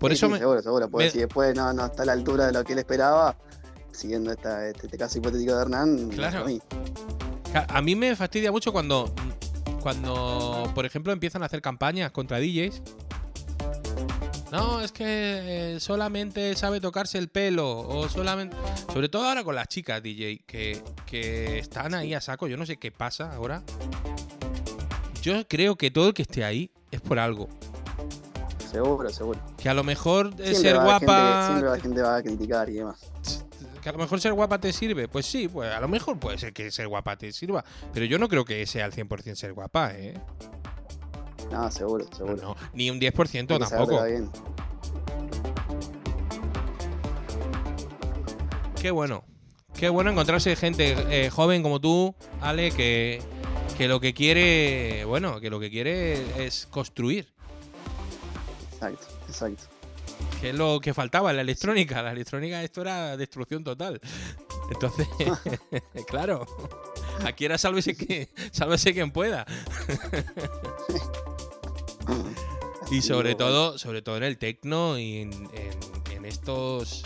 [0.00, 0.88] Por Sí, eso sí, me, seguro, seguro.
[0.90, 3.36] Porque me- si después no, no está a la altura de lo que él esperaba,
[3.92, 6.40] siguiendo esta, este, este caso hipotético de Hernán, Claro.
[6.40, 6.60] a mí.
[7.52, 9.12] Ja, A mí me fastidia mucho cuando,
[9.80, 12.82] cuando, por ejemplo, empiezan a hacer campañas contra DJs.
[14.52, 15.04] No, es que
[15.74, 17.80] eh, solamente sabe tocarse el pelo.
[17.80, 18.56] O solamente.
[18.92, 22.46] Sobre todo ahora con las chicas DJ, que, que están ahí a saco.
[22.46, 23.62] Yo no sé qué pasa ahora.
[25.26, 27.48] Yo creo que todo el que esté ahí es por algo.
[28.70, 29.40] Seguro, seguro.
[29.56, 31.00] Que a lo mejor eh, Siempre ser va guapa.
[31.00, 33.00] gente- siempre la gente va a criticar y demás.
[33.82, 35.08] Que a lo mejor ser guapa te sirve.
[35.08, 37.64] Pues sí, pues a lo mejor puede ser que ser guapa te sirva.
[37.92, 40.14] Pero yo no creo que sea al 100% ser guapa, ¿eh?
[41.50, 42.36] No, seguro, seguro.
[42.36, 44.04] No, ni un 10% Hay que tampoco.
[44.04, 44.30] bien.
[48.80, 49.24] Qué bueno.
[49.74, 53.20] Qué bueno encontrarse gente eh, joven como tú, Ale, que,
[53.76, 57.28] que lo que quiere, bueno, que lo que quiere es construir.
[58.72, 59.64] Exacto, exacto.
[60.40, 62.02] Que es lo que faltaba en la electrónica.
[62.02, 64.00] La electrónica esto era destrucción total.
[64.70, 65.06] Entonces,
[66.08, 66.46] claro.
[67.24, 69.46] Aquí era sálvese, que, sálvese quien pueda.
[72.90, 77.04] Y sobre todo, sobre todo en el tecno y en, en- en estos.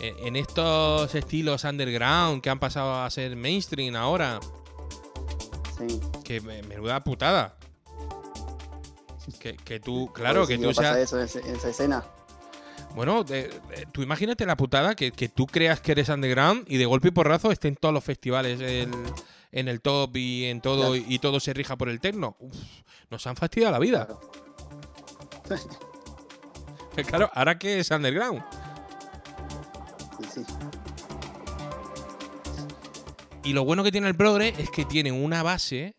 [0.00, 4.38] En estos estilos underground que han pasado a ser mainstream ahora.
[5.78, 6.00] Sí.
[6.24, 7.54] Que me- menuda putada.
[9.38, 10.96] Que, que tú, claro, que tú seas.
[10.96, 12.04] eso en, ese- en esa escena.
[12.94, 13.24] Bueno,
[13.92, 17.10] tú imagínate la putada que, que tú creas que eres underground y de golpe y
[17.10, 18.90] porrazo esté en todos los festivales el-
[19.52, 21.04] en el top y en todo Claro.
[21.08, 22.36] y todo se rija por el tecno.
[22.38, 22.54] Uf,
[23.10, 24.06] nos han fastidiado la vida.
[25.44, 25.62] Claro.
[27.06, 28.42] Claro, ahora que es underground.
[30.18, 30.44] Y sí.
[33.48, 35.96] Y lo bueno que tiene el Progre es que tiene una base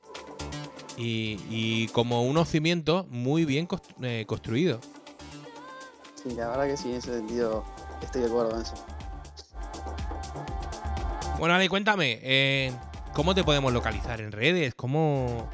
[0.98, 4.82] y, y como unos cimientos muy bien constru- eh, construidos.
[6.14, 7.64] Sí, la verdad que sí, en ese sentido
[8.04, 8.76] estoy de acuerdo con eso.
[11.40, 12.72] Bueno, Ale, cuéntame, eh,
[13.16, 14.76] ¿cómo te podemos localizar en redes?
[14.76, 15.50] ¿Cómo,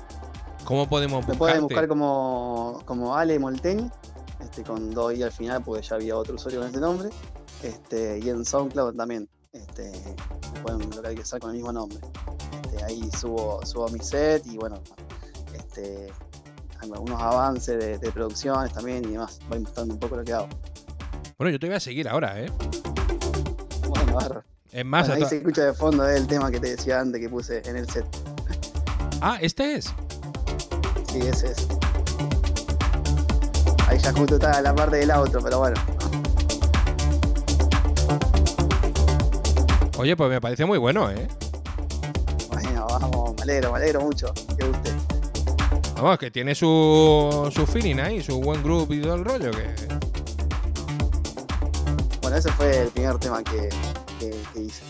[0.65, 1.37] cómo podemos Me buscarte?
[1.37, 3.89] pueden buscar como, como Ale Molteni,
[4.41, 7.07] este, con dos i al final, porque ya había otro usuario con ese nombre.
[7.63, 9.29] Este, y en SoundCloud también.
[9.55, 9.91] Este,
[10.61, 11.97] pueden localizar con el mismo nombre.
[12.63, 14.81] Este, ahí subo, subo mi set y bueno,
[15.53, 16.11] este,
[16.81, 19.39] algunos avances de, de producciones también y demás.
[19.47, 20.49] Voy mostrando un poco lo que hago.
[21.37, 22.51] Bueno, yo te voy a seguir ahora, ¿eh?
[23.87, 24.43] Bueno, bárbaro.
[24.71, 27.21] Es más, Bueno, ahí se escucha de fondo eh, el tema que te decía antes
[27.21, 28.05] que puse en el set.
[29.21, 29.85] Ah, este es.
[31.07, 31.67] Sí, ese es.
[33.87, 35.94] Ahí ya justo está la parte del outro, pero bueno.
[39.97, 41.27] Oye, pues me parece muy bueno, ¿eh?
[42.49, 44.91] Bueno, vamos, me alegro, me alegro mucho que guste.
[45.95, 49.51] Vamos, que tiene su, su feeling ahí, su buen grupo y todo el rollo.
[49.51, 49.69] Que...
[52.21, 53.69] Bueno, ese fue el primer tema que,
[54.19, 54.83] que- que hice.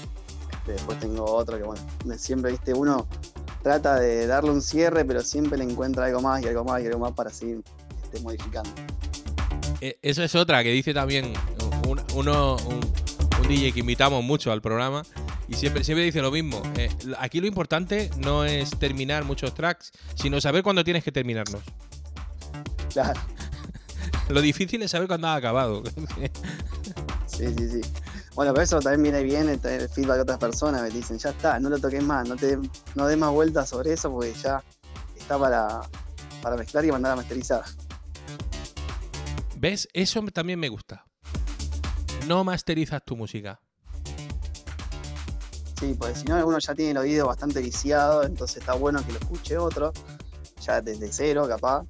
[0.51, 1.81] Este, después tengo otro que, bueno,
[2.17, 3.05] siempre, viste, uno
[3.61, 6.87] trata de darle un cierre, pero siempre le encuentra algo más y algo más y
[6.87, 7.61] algo más para seguir
[8.03, 8.69] este, modificando.
[9.81, 11.33] Eh, Eso es otra que dice también
[11.87, 12.79] un, uno, un,
[13.45, 15.03] un DJ que invitamos mucho al programa
[15.47, 16.61] y siempre, siempre dice lo mismo.
[16.77, 16.89] Eh,
[17.19, 21.61] aquí lo importante no es terminar muchos tracks, sino saber cuándo tienes que terminarlos.
[22.91, 23.19] Claro,
[24.29, 25.83] Lo difícil es saber cuándo has acabado.
[27.27, 27.81] sí, sí, sí.
[28.33, 31.29] Bueno, pero eso también viene bien el el feedback de otras personas, me dicen, ya
[31.29, 32.57] está, no lo toques más, no te
[32.95, 34.63] no des más vueltas sobre eso porque ya
[35.15, 35.81] está para,
[36.41, 37.63] para mezclar y mandar a masterizar.
[39.57, 39.87] ¿Ves?
[39.93, 41.04] Eso también me gusta.
[42.27, 43.59] No masterizas tu música.
[45.79, 49.11] Sí, porque si no, uno ya tiene el oído bastante viciado, entonces está bueno que
[49.11, 49.91] lo escuche otro,
[50.61, 51.83] ya desde cero, capaz,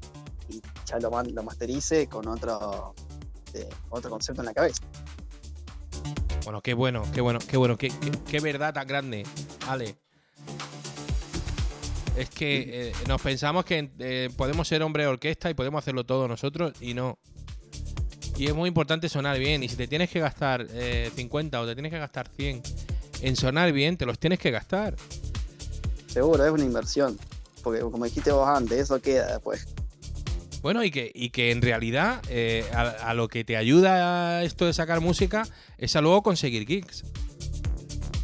[0.49, 2.95] y ya lo, lo masterice con otro,
[3.53, 4.81] eh, otro concepto en la cabeza.
[6.43, 9.23] Bueno, qué bueno, qué bueno, qué bueno, qué, qué- qué verdad tan grande,
[9.67, 9.95] Ale.
[12.17, 16.05] Es que eh, nos pensamos que eh, podemos ser hombre de orquesta y podemos hacerlo
[16.05, 17.19] todo nosotros y no.
[18.37, 19.63] Y es muy importante sonar bien.
[19.63, 22.61] Y si te tienes que gastar eh, 50 o te tienes que gastar 100
[23.21, 24.95] en sonar bien, te los tienes que gastar.
[26.07, 27.17] Seguro, es una inversión,
[27.63, 29.67] porque como dijiste vos antes, eso queda después.
[30.61, 34.65] Bueno, y que, y que en realidad eh, a, a lo que te ayuda esto
[34.65, 37.03] de sacar música es a luego conseguir gigs.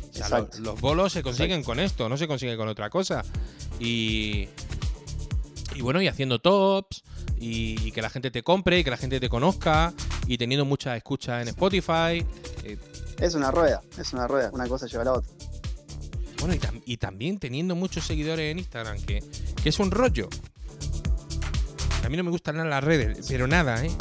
[0.10, 3.24] O sea, los bolos se consiguen con esto, no se consiguen con otra cosa.
[3.80, 4.48] Y,
[5.76, 7.04] y bueno, y haciendo tops,
[7.44, 9.94] y, que la gente te compre, y que la gente te conozca,
[10.28, 12.24] y teniendo mucha escucha en Spotify.
[12.64, 12.78] eh,
[13.20, 15.32] Es una rueda, es una rueda, una cosa lleva a la otra.
[16.40, 19.24] bueno, y, tam- y también teniendo muchos seguidores en Instagram, que,
[19.62, 20.30] que es un rollo.
[22.04, 23.92] A mí no me gustan nada las redes, pero nada, ¿eh?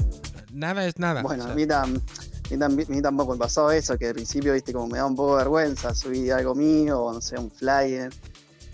[0.53, 1.23] Nada es nada.
[1.23, 3.97] Bueno, O sea, a mí, tam- a mí tam- a mí tampoco me pasó eso,
[3.99, 7.13] que al principio, viste, como me da un poco de vergüenza subir algo mío, o
[7.13, 8.11] no sé, un flyer.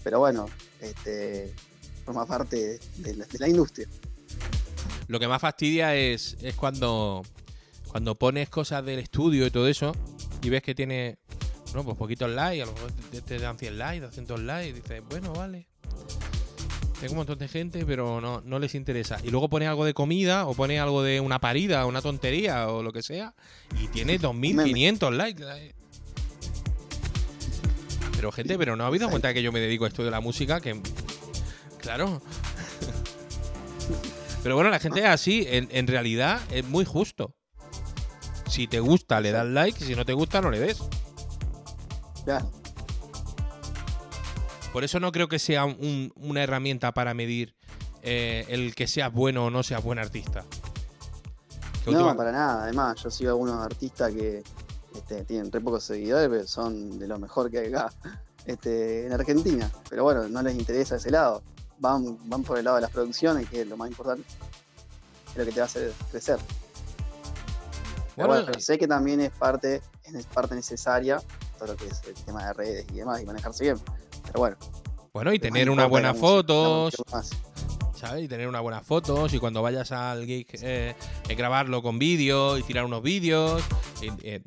[0.05, 0.47] Pero bueno,
[0.81, 1.53] este,
[2.05, 3.89] forma parte de la, de la industria.
[5.09, 7.23] Lo que más fastidia es, es cuando,
[7.89, 9.93] cuando pones cosas del estudio y todo eso
[10.43, 11.19] y ves que tiene
[11.75, 14.73] no, pues poquitos likes, a lo mejor te, te dan 100 likes, 200 likes, y
[14.73, 15.67] dices, bueno, vale.
[17.01, 19.19] Tengo un montón de gente, pero no, no les interesa.
[19.23, 22.83] Y luego pones algo de comida o pones algo de una parida, una tontería o
[22.83, 23.35] lo que sea
[23.79, 25.45] y tiene 2.500 likes.
[28.15, 30.21] Pero gente, pero no ha habido cuenta que yo me dedico a esto de la
[30.21, 30.81] música, que
[31.79, 32.23] claro.
[34.47, 37.35] Pero bueno, la gente es así, en, en realidad es muy justo.
[38.49, 40.79] Si te gusta, le das like, si no te gusta, no le des.
[42.25, 42.47] Ya,
[44.73, 47.57] Por eso no creo que sea un- una herramienta para medir
[48.05, 50.45] eh, el que seas bueno o no seas buen artista.
[51.85, 52.63] Que no, última- para nada.
[52.63, 54.45] Además, yo sigo algunos artistas que
[54.95, 57.93] este, tienen re pocos seguidores, pero son de lo mejor que hay acá
[58.47, 59.69] este, en Argentina.
[59.91, 61.43] Pero bueno, no les interesa ese lado.
[61.79, 64.25] Van, van por el lado de las producciones, que es lo más importante.
[65.31, 66.39] Es lo que te va a hacer crecer.
[68.15, 71.21] Pero Bueno, bueno, sé que también es parte, es parte necesaria
[71.57, 73.77] todo lo que es el tema de redes y demás, y manejarse bien.
[74.25, 74.57] Pero bueno.
[75.13, 77.31] bueno, y tener no mucho más.
[77.95, 78.25] ¿sabes?
[78.25, 80.95] Y tener unas buenas fotos y cuando vayas al gig eh,
[81.29, 83.63] eh, grabarlo con vídeo y tirar unos vídeos.
[84.03, 84.43] eh,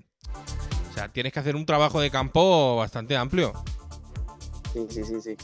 [0.90, 3.54] o sea, tienes que hacer un trabajo de campo bastante amplio.
[4.74, 5.38] Sí, sí, sí, sí.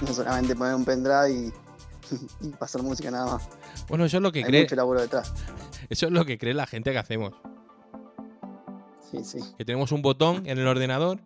[0.00, 1.52] No solamente poner un pendrive y,
[2.46, 3.48] y pasar música nada más.
[3.88, 5.32] Bueno, eso es lo que Hay cree, mucho laburo detrás.
[5.88, 7.34] eso es lo que cree la gente que hacemos.
[9.10, 9.38] Sí, sí.
[9.56, 11.18] Que tenemos un botón en el ordenador,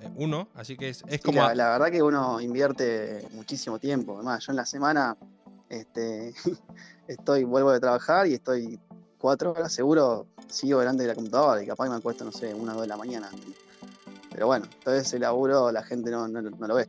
[0.00, 4.16] eh, uno, así que es, es como la, la verdad que uno invierte muchísimo tiempo.
[4.16, 5.16] Además, yo en la semana
[5.72, 6.34] este,
[7.08, 8.78] estoy, vuelvo de trabajar y estoy
[9.18, 12.72] cuatro horas seguro, sigo delante de la computadora y capaz me acuesto, no sé, una
[12.72, 13.30] o dos de la mañana.
[14.30, 16.88] Pero bueno, todo ese laburo la gente no, no, no lo ve.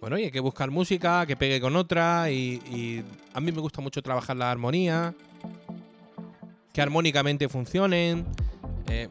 [0.00, 2.30] Bueno, y hay que buscar música que pegue con otra.
[2.30, 5.14] Y, y a mí me gusta mucho trabajar la armonía.
[6.72, 8.26] Que armónicamente funcionen.
[8.88, 9.08] eh,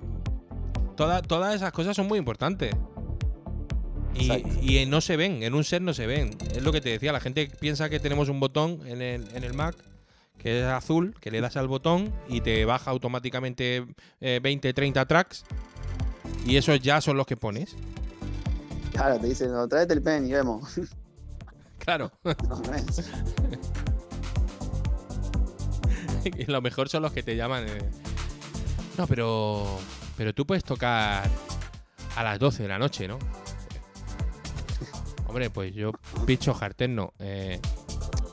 [0.97, 2.73] toda- todas esas cosas son muy importantes.
[4.15, 6.35] Y, y no se ven, en un set no se ven.
[6.53, 9.43] Es lo que te decía, la gente piensa que tenemos un botón en el, en
[9.43, 9.75] el Mac
[10.37, 13.85] que es azul, que le das al botón y te baja automáticamente
[14.21, 15.43] eh, 20, 30 tracks.
[16.45, 17.75] y esos ya son los que pones.
[18.99, 20.63] Claro, te dicen, no, tráete el pen y vemos.
[21.79, 22.11] Claro.
[22.23, 23.09] No, no es.
[26.25, 27.65] y lo mejor son los que te llaman.
[27.67, 27.89] eh,
[28.97, 29.65] No, pero.
[30.17, 31.23] Pero tú puedes tocar
[32.17, 33.17] a las 12 de la noche, ¿no?
[35.27, 35.91] Hombre, pues yo,
[36.25, 37.59] bicho jarterno, eh,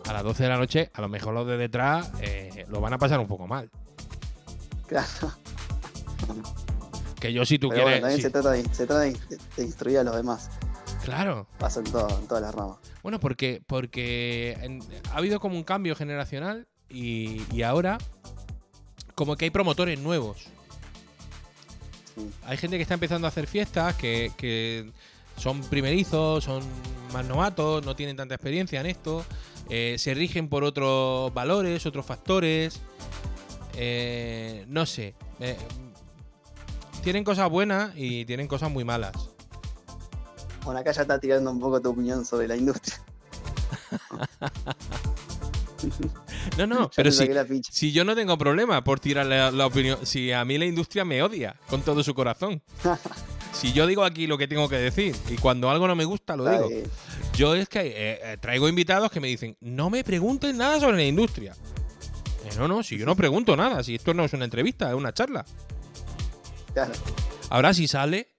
[0.08, 2.92] a las 12 de la noche, a lo mejor los de detrás eh, lo van
[2.94, 3.70] a pasar un poco mal.
[4.88, 5.06] Claro.
[7.20, 8.00] Que yo, si tú Pero bueno, quieres.
[8.02, 9.16] también si- se trata, de, se trata de,
[9.56, 10.50] de instruir a los demás.
[11.06, 11.46] Claro.
[11.58, 12.76] Pasa en, todo, en todas las ramas.
[13.02, 14.82] Bueno, porque, porque en-
[15.12, 17.98] ha habido como un cambio generacional y, y ahora
[19.14, 20.48] como que hay promotores nuevos.
[22.14, 22.30] Sí.
[22.44, 24.90] Hay gente que está empezando a hacer fiestas, que, que
[25.36, 26.62] son primerizos, son
[27.12, 29.24] más novatos, no tienen tanta experiencia en esto,
[29.68, 32.80] eh, se rigen por otros valores, otros factores.
[33.74, 35.14] eh, no sé.
[35.40, 35.56] eh,
[37.02, 39.12] tienen cosas buenas y tienen cosas muy malas.
[40.66, 42.96] Bueno, acá ya está tirando un poco tu opinión sobre la industria.
[46.58, 47.70] No, no, pero ficha.
[47.72, 51.04] Si yo no tengo problema por tirar la, la opinión, si a mí la industria
[51.04, 52.62] me odia con todo su corazón.
[53.52, 56.36] Si yo digo aquí lo que tengo que decir y cuando algo no me gusta
[56.36, 56.68] lo Está digo.
[56.68, 56.90] bien.
[57.32, 60.98] Yo es que eh, eh, traigo invitados que me dicen, no me pregunten nada sobre
[60.98, 61.54] la industria.
[62.44, 64.94] Eh, no, no, si yo no pregunto nada, si esto no es una entrevista, es
[64.94, 65.46] una charla.
[66.74, 66.92] Claro.
[67.48, 68.35] Ahora si sale...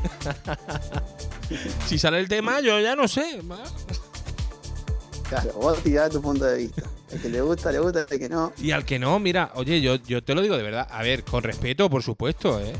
[1.86, 3.40] si sale el tema, yo ya no sé.
[5.28, 6.82] Claro, vos tirás tu punto de vista.
[7.12, 8.52] El que le gusta, le gusta, el que no.
[8.58, 10.86] Y al que no, mira, oye, yo, yo te lo digo de verdad.
[10.90, 12.72] A ver, con respeto, por supuesto, ¿eh?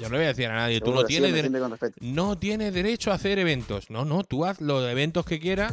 [0.00, 1.96] Yo no le voy a decir a nadie, tú no tienes, respeto.
[2.02, 3.88] no tienes derecho a hacer eventos.
[3.90, 5.72] No, no, tú haz los eventos que quieras,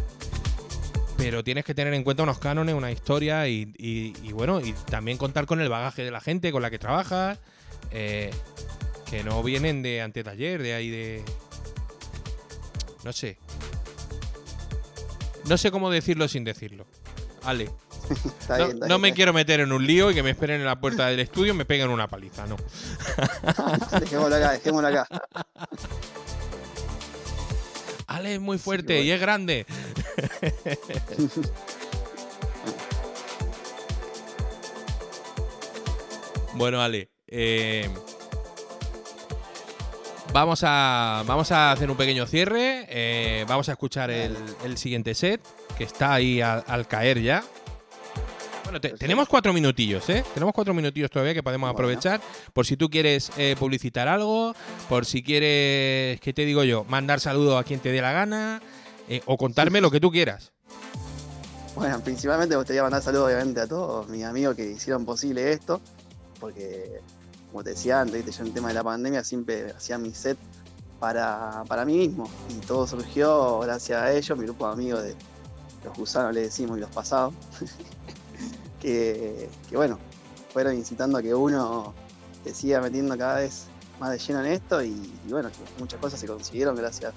[1.17, 4.71] pero tienes que tener en cuenta unos cánones, una historia y, y- y bueno, y
[4.89, 7.37] también contar con el bagaje de la gente con la que trabajas,
[7.91, 8.31] eh,
[9.09, 11.23] que no vienen de antetaller, de ahí de...
[13.03, 13.37] No sé.
[15.45, 16.85] No sé cómo decirlo sin decirlo.
[17.43, 17.69] Ale.
[18.39, 20.23] Está No, bien, está no bien, me está quiero meter en un lío y que
[20.23, 22.55] me esperen en la puerta del estudio y me peguen una paliza, no.
[23.99, 25.07] Dejémoslo acá, dejémoslo acá.
[28.07, 29.05] Ale es muy fuerte bueno.
[29.05, 29.65] y es grande.
[36.55, 37.09] bueno, Ale.
[37.27, 37.89] eh,
[40.33, 42.85] vamos, a, vamos a hacer un pequeño cierre.
[42.89, 45.41] eh, vamos a escuchar el, el siguiente set,
[45.77, 47.43] que está ahí al, al caer ya.
[48.63, 50.23] Bueno, te- tenemos cuatro minutillos, ¿eh?
[50.33, 52.21] Tenemos cuatro minutillos todavía que podemos aprovechar.
[52.53, 54.55] Por si tú quieres eh, publicitar algo,
[54.89, 56.83] por si quieres, ¿qué te digo yo?
[56.85, 58.61] Mandar saludos a quien te dé la gana,
[59.09, 60.51] eh, o contarme lo que tú quieras.
[61.75, 65.81] Bueno, principalmente me gustaría mandar saludos obviamente a todos mis amigos que hicieron posible esto,
[66.39, 66.99] porque
[67.53, 70.39] como te decía antes, en el tema de la pandemia siempre hacía mi set
[70.99, 75.15] para, para mí mismo y todo surgió gracias a ellos, mi grupo de amigos de
[75.85, 77.35] los gusanos le decimos y los pasados,
[78.81, 79.99] que, que bueno,
[80.51, 81.93] fueron incitando a que uno
[82.43, 83.65] se siga metiendo cada vez
[83.99, 87.13] más de lleno en esto y, bueno, muchas cosas se consiguieron gracias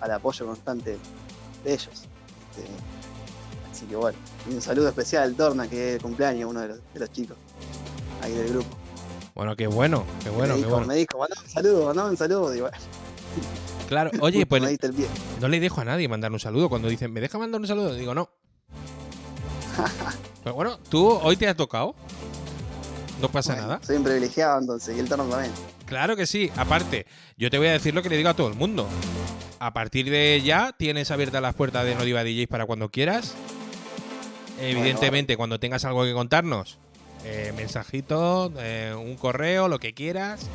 [0.00, 0.96] al apoyo constante
[1.62, 2.08] de ellos.
[2.56, 2.66] Este,
[3.70, 4.16] Así que bueno,
[4.50, 7.36] un saludo especial al Torna, que es el cumpleaños, uno de los, de los chicos
[8.22, 8.83] ahí del grupo.
[9.34, 10.86] Bueno, qué bueno, qué bueno, me, qué dijo, bueno.
[10.86, 12.50] me dijo, mandame un saludo, mandame un saludo.
[12.50, 12.70] Digo,
[13.88, 14.62] Claro, oye, pues
[15.40, 16.68] no le dejo a nadie mandar un saludo.
[16.68, 17.94] Cuando dicen, ¿me deja mandar un saludo?
[17.94, 18.30] Digo, no.
[20.44, 21.94] Pero bueno, tú hoy te has tocado.
[23.20, 23.80] No pasa Bueno, nada.
[23.84, 25.50] Soy un privilegiado entonces, y el también.
[25.86, 26.50] Claro que sí.
[26.56, 27.06] Aparte,
[27.36, 28.88] yo te voy a decir lo que le digo a todo el mundo.
[29.58, 33.34] A partir de ya tienes abiertas las puertas de No Diva DJs para cuando quieras.
[34.60, 36.78] Evidentemente, cuando tengas algo que contarnos,
[37.24, 40.46] eh, mensajito, eh, un correo, lo que quieras.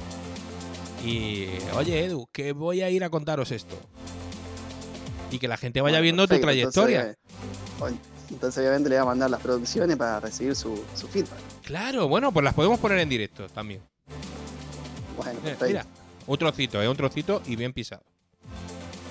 [1.06, 3.76] Y, oye, Edu, que voy a ir a contaros esto.
[5.32, 7.00] Y que la gente vaya Bueno, viendo tu trayectoria.
[7.02, 7.18] Entonces,
[7.80, 7.98] bueno,
[8.32, 11.40] entonces, obviamente le voy a mandar las producciones para recibir su, su feedback.
[11.64, 13.82] Claro, bueno, pues las podemos poner en directo también.
[15.16, 15.86] Bueno, Eh, mira,
[16.28, 16.88] un trocito, ¿eh?
[16.90, 18.04] Un trocito y bien pisado.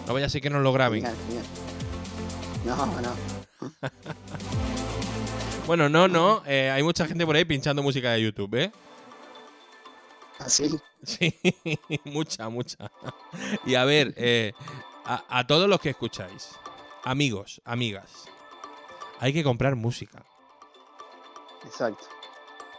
[0.06, 1.02] No vaya a ser que nos lo graben.
[1.02, 1.44] Genial, genial.
[2.64, 3.12] No, no.
[5.68, 6.42] Bueno, no, no.
[6.46, 8.72] eh, hay mucha gente por ahí pinchando música de YouTube, ¿eh?
[10.38, 10.80] Así.
[11.02, 11.34] Sí,
[12.04, 12.90] mucha, mucha.
[13.66, 14.52] Y a ver, eh,
[15.04, 16.50] a, a todos los que escucháis,
[17.04, 18.24] amigos, amigas,
[19.20, 20.24] hay que comprar música.
[21.64, 22.06] Exacto.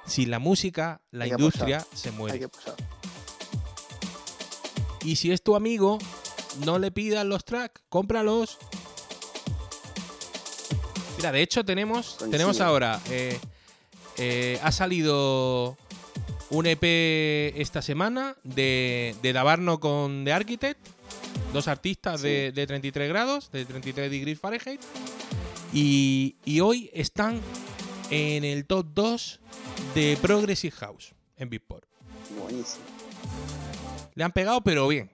[0.05, 2.39] Sin la música, la Hay que industria se Hay muere.
[2.39, 2.75] que apoyar.
[5.03, 5.99] Y si es tu amigo,
[6.65, 8.57] no le pidas los tracks, cómpralos.
[11.19, 13.37] Mira, de hecho tenemos, tenemos ahora, eh,
[14.15, 15.75] eh, ha salido
[16.49, 16.81] un EP
[17.59, 20.79] esta semana de, de Davarno con The Architect,
[21.51, 24.79] dos artistas de, de 33 grados, de 33 degrees Fahrenheit.
[25.73, 27.41] Y, y hoy están
[28.11, 29.41] en el top 2
[29.95, 31.83] de Progressive House en Beatport.
[32.41, 32.85] Buenísimo.
[34.15, 35.11] Le han pegado, pero bien.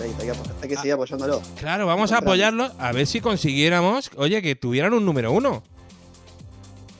[0.00, 0.32] Hay, que,
[0.62, 1.40] hay que seguir apoyándolo.
[1.56, 5.62] Claro, vamos a apoyarlo a ver si consiguiéramos, oye, que tuvieran un número uno.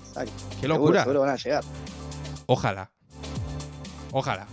[0.08, 0.32] Exacto.
[0.60, 1.02] Qué locura.
[1.02, 1.64] Seguro van a llegar.
[2.46, 2.90] Ojalá.
[4.12, 4.46] Ojalá.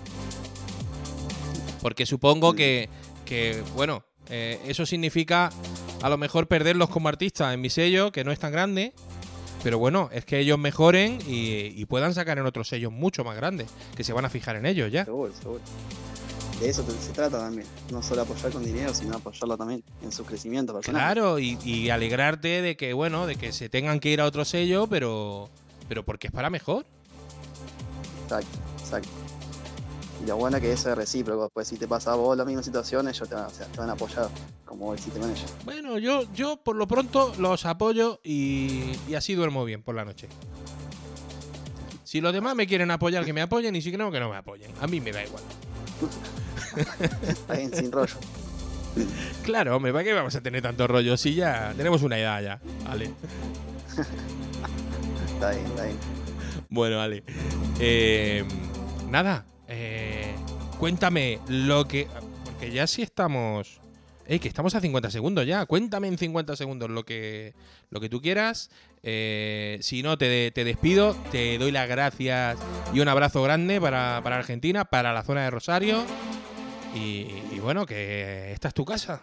[1.82, 2.90] Porque supongo que,
[3.26, 5.50] que, bueno, eh, eso significa
[6.02, 8.94] a lo mejor perderlos como artistas en mi sello, que no es tan grande.
[9.64, 13.36] Pero bueno, es que ellos mejoren y, y puedan sacar en otros sellos mucho más
[13.36, 15.06] grandes, que se van a fijar en ellos ya.
[15.06, 15.62] Seguro, seguro.
[16.62, 17.68] De eso se trata también.
[17.92, 21.02] No solo apoyar con dinero, sino apoyarlo también en su crecimiento personal.
[21.02, 24.46] Claro, y, y alegrarte de que, bueno, de que se tengan que ir a otro
[24.46, 25.50] sello, pero,
[25.90, 26.86] pero porque es para mejor.
[28.26, 29.10] Exacto, exacto.
[30.24, 31.50] Y lo bueno es que eso es recíproco.
[31.52, 33.80] Pues si te pasa a vos la misma situación, ellos te van, o sea, te
[33.80, 34.30] van a apoyar
[34.64, 35.56] como hiciste con ellos.
[35.66, 40.06] Bueno, yo, yo por lo pronto los apoyo y, y así duermo bien por la
[40.06, 40.28] noche.
[42.04, 44.38] Si los demás me quieren apoyar, que me apoyen, y si no, que no me
[44.38, 44.72] apoyen.
[44.80, 45.42] A mí me da igual.
[47.28, 48.16] Está bien, sin rollo.
[49.44, 51.16] Claro, hombre, ¿para qué vamos a tener tanto rollo?
[51.18, 52.60] Si ya tenemos una edad ya.
[52.86, 53.12] Vale.
[55.34, 55.98] Está bien, está bien.
[56.70, 57.24] Bueno, vale.
[57.80, 58.44] Eh,
[59.10, 59.46] nada.
[59.68, 60.36] eh,
[60.78, 62.08] cuéntame lo que.
[62.46, 63.80] Porque ya sí estamos.
[64.28, 65.66] Ey, que estamos a 50 segundos ya.
[65.66, 67.54] Cuéntame en 50 segundos lo que,
[67.90, 68.70] lo que tú quieras.
[69.04, 71.16] Eh, si no, te, te despido.
[71.32, 72.58] Te doy las gracias
[72.94, 76.06] y un abrazo grande para, para Argentina, para la zona de Rosario.
[76.94, 79.22] Y, y bueno, que esta es tu casa.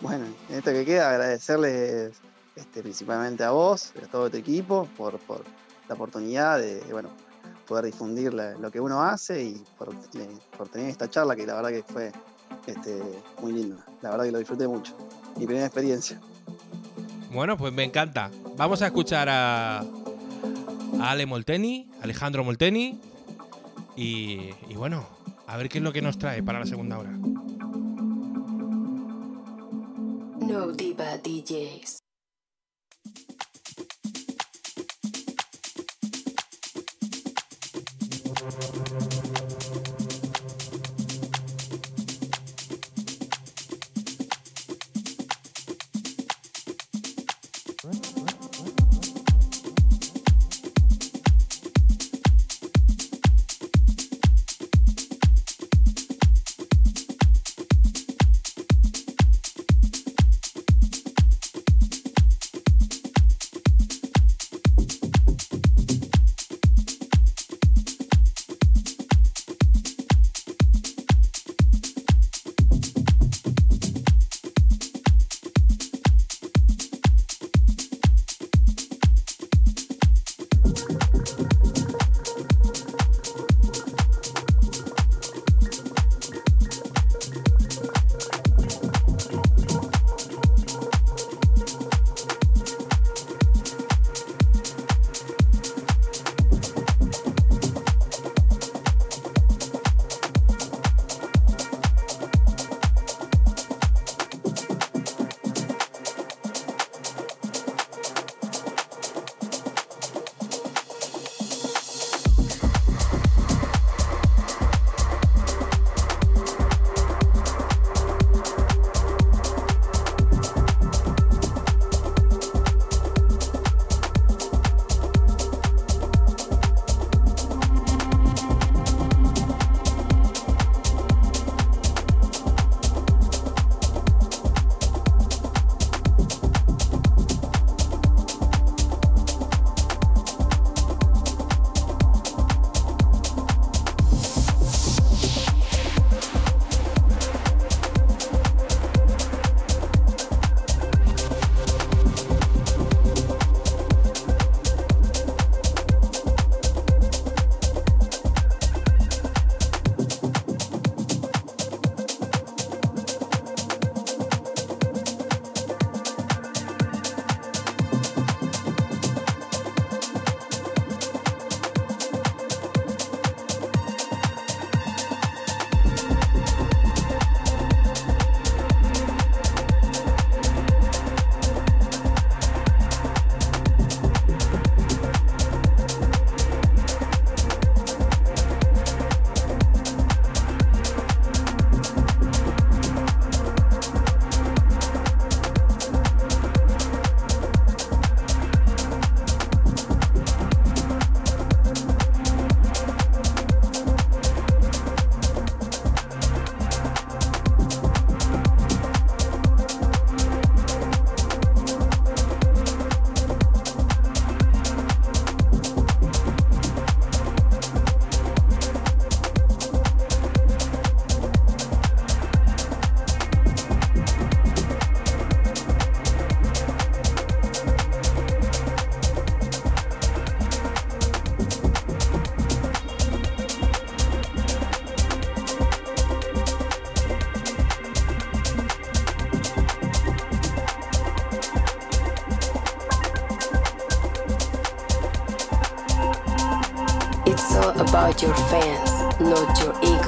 [0.00, 2.12] Bueno, en esto que queda, agradecerles
[2.54, 5.44] este, principalmente a vos, a todo tu equipo, por, por
[5.88, 7.08] la oportunidad de, bueno,
[7.66, 9.94] poder difundir la- lo que uno hace y por,
[10.56, 12.12] por tener esta charla que la verdad que fue
[12.66, 13.02] este,
[13.42, 13.84] muy linda.
[14.02, 14.96] La verdad que lo disfruté mucho.
[15.36, 16.20] Mi primera experiencia.
[17.32, 18.30] Bueno, pues me encanta.
[18.56, 19.84] Vamos a escuchar a, a
[21.10, 23.00] Ale Molteni, Alejandro Molteni.
[23.96, 25.04] Y, y bueno,
[25.48, 27.10] a ver qué es lo que nos trae para la segunda hora.
[30.40, 31.98] No Diva DJs.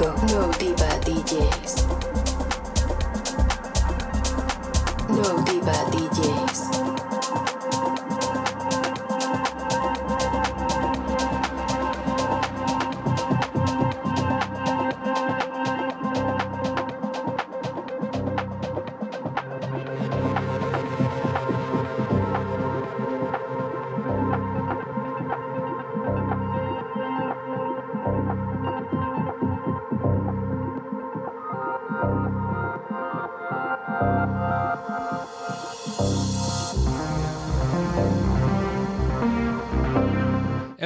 [0.01, 0.41] Not your ego.
[0.41, 1.60] No diva DJs.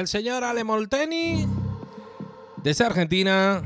[0.06, 1.44] El señor Ale Molteni,
[2.62, 3.60] desde Argentina,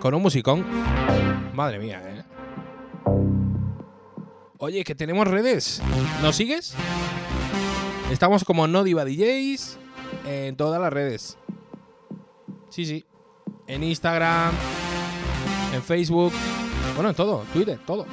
[0.00, 0.66] con un musicón.
[1.54, 2.24] Madre mía, ¿eh?
[4.58, 5.80] Oye, que tenemos redes.
[6.22, 6.74] ¿Nos sigues?
[8.10, 9.78] Estamos como No Diva DJs
[10.26, 11.38] en todas las redes.
[12.68, 13.04] Sí, sí.
[13.68, 14.52] En Instagram,
[15.72, 16.32] en Facebook,
[16.96, 18.08] bueno, en todo, Twitter, todo.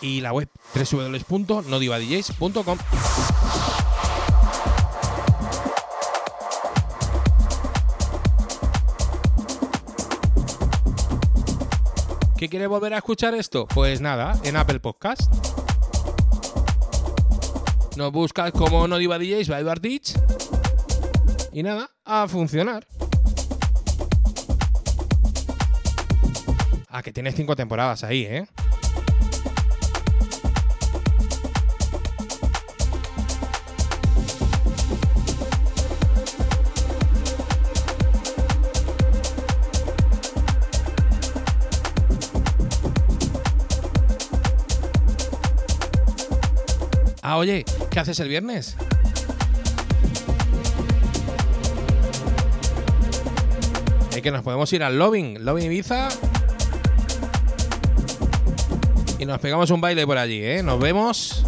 [0.00, 0.47] Y la web
[0.78, 2.78] www.nodivadjs.com.
[12.36, 13.66] ¿Qué quiere volver a escuchar esto?
[13.66, 15.22] Pues nada, en Apple Podcast.
[17.96, 19.48] Nos buscas como No Diva DJs
[19.80, 20.14] Ditch.
[21.52, 22.86] Y nada, a funcionar.
[26.88, 28.46] Ah, que tienes cinco temporadas ahí, ¿eh?
[47.38, 48.76] Oye, ¿qué haces el viernes?
[54.14, 56.08] Eh, que nos podemos ir al Loving, Loving Ibiza.
[59.18, 60.62] Y nos pegamos un baile por allí, ¿eh?
[60.62, 61.44] Nos vemos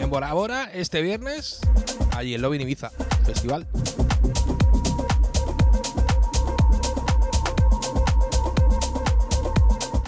[0.00, 1.60] en Bora Bora este viernes,
[2.16, 2.90] allí en Loving Ibiza,
[3.24, 3.66] festival.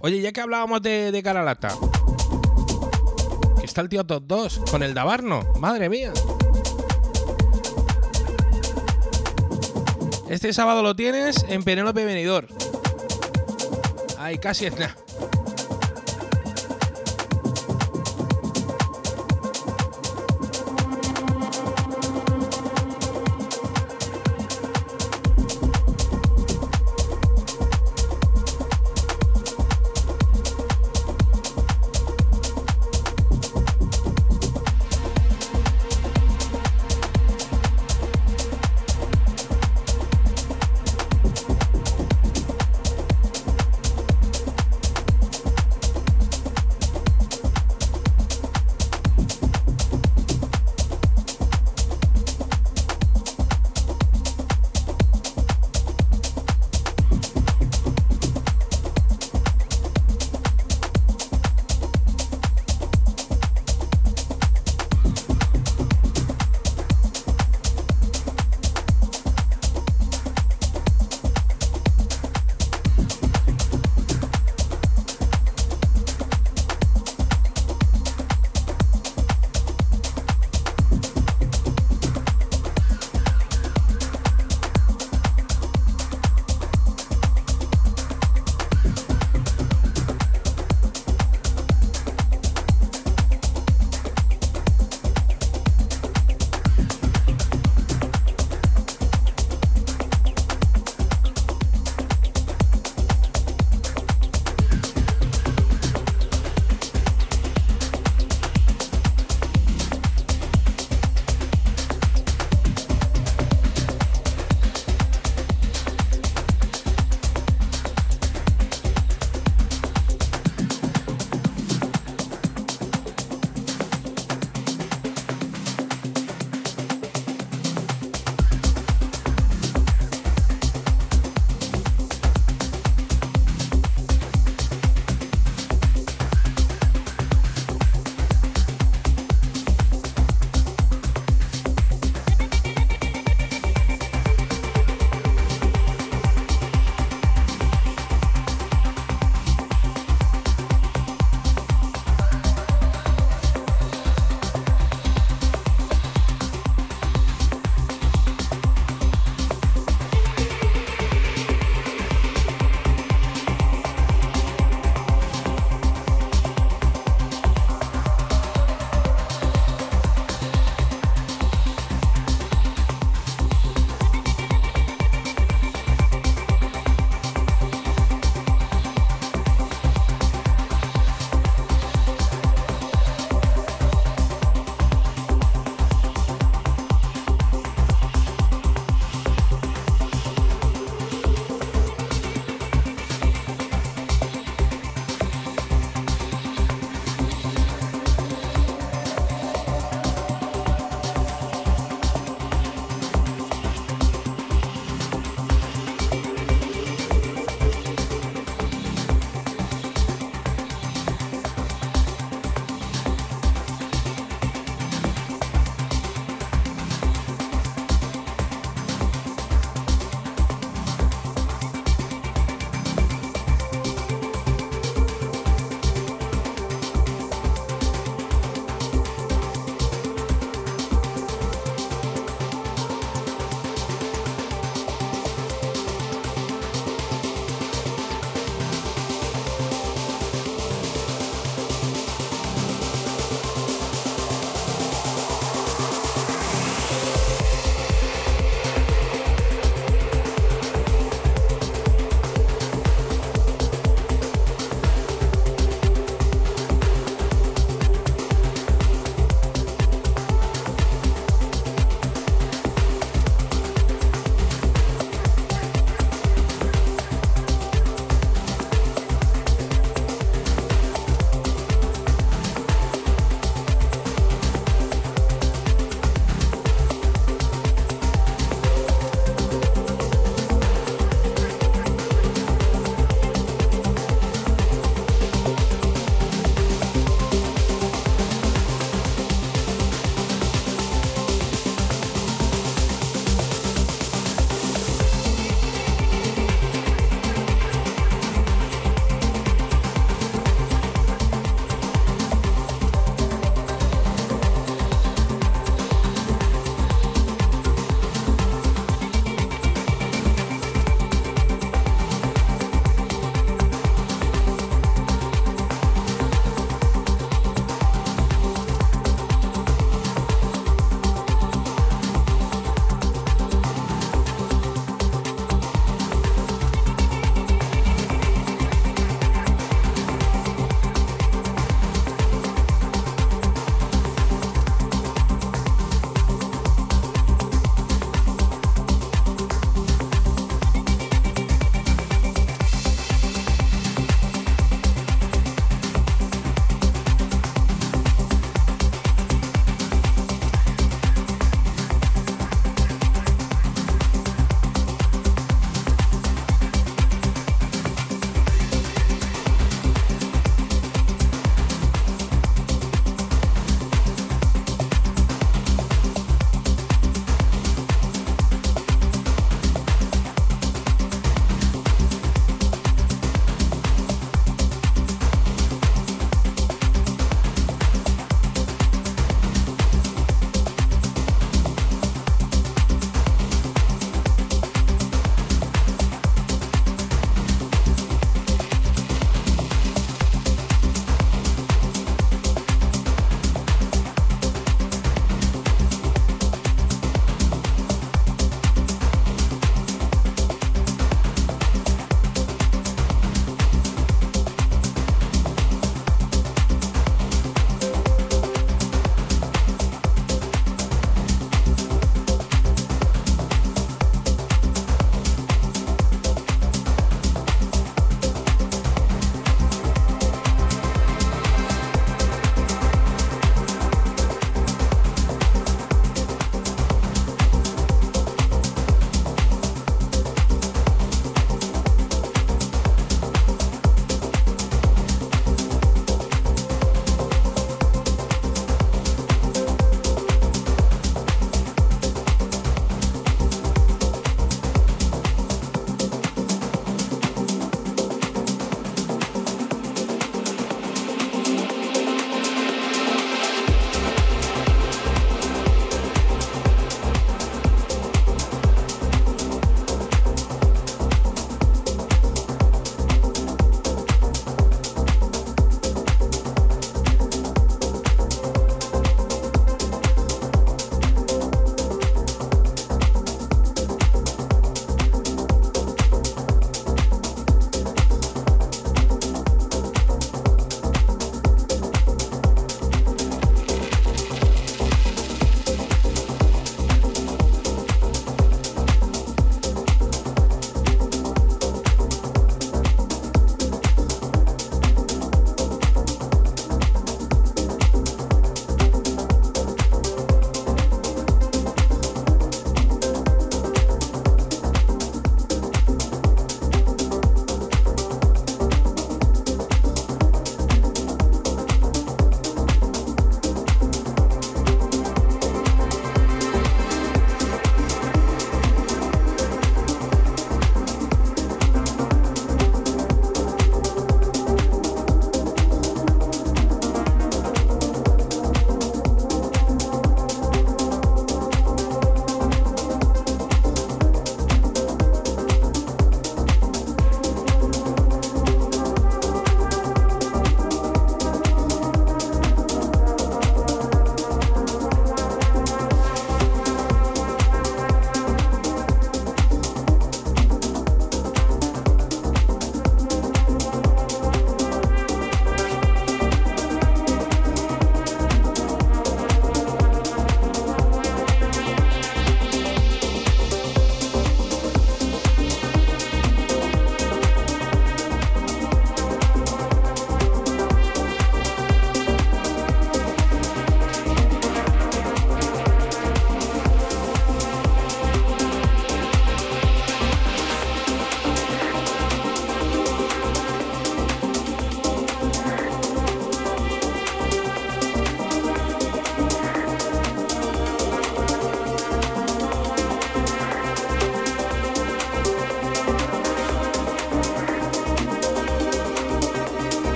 [0.00, 1.28] Oye, ya que hablábamos de, de que
[3.72, 6.12] está el tío Top 2 con el Dabarno, madre mía.
[10.28, 12.48] Este sábado lo tienes en Penélope Venidor.
[14.18, 15.01] Ay, casi es.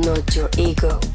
[0.00, 1.09] Not your ego.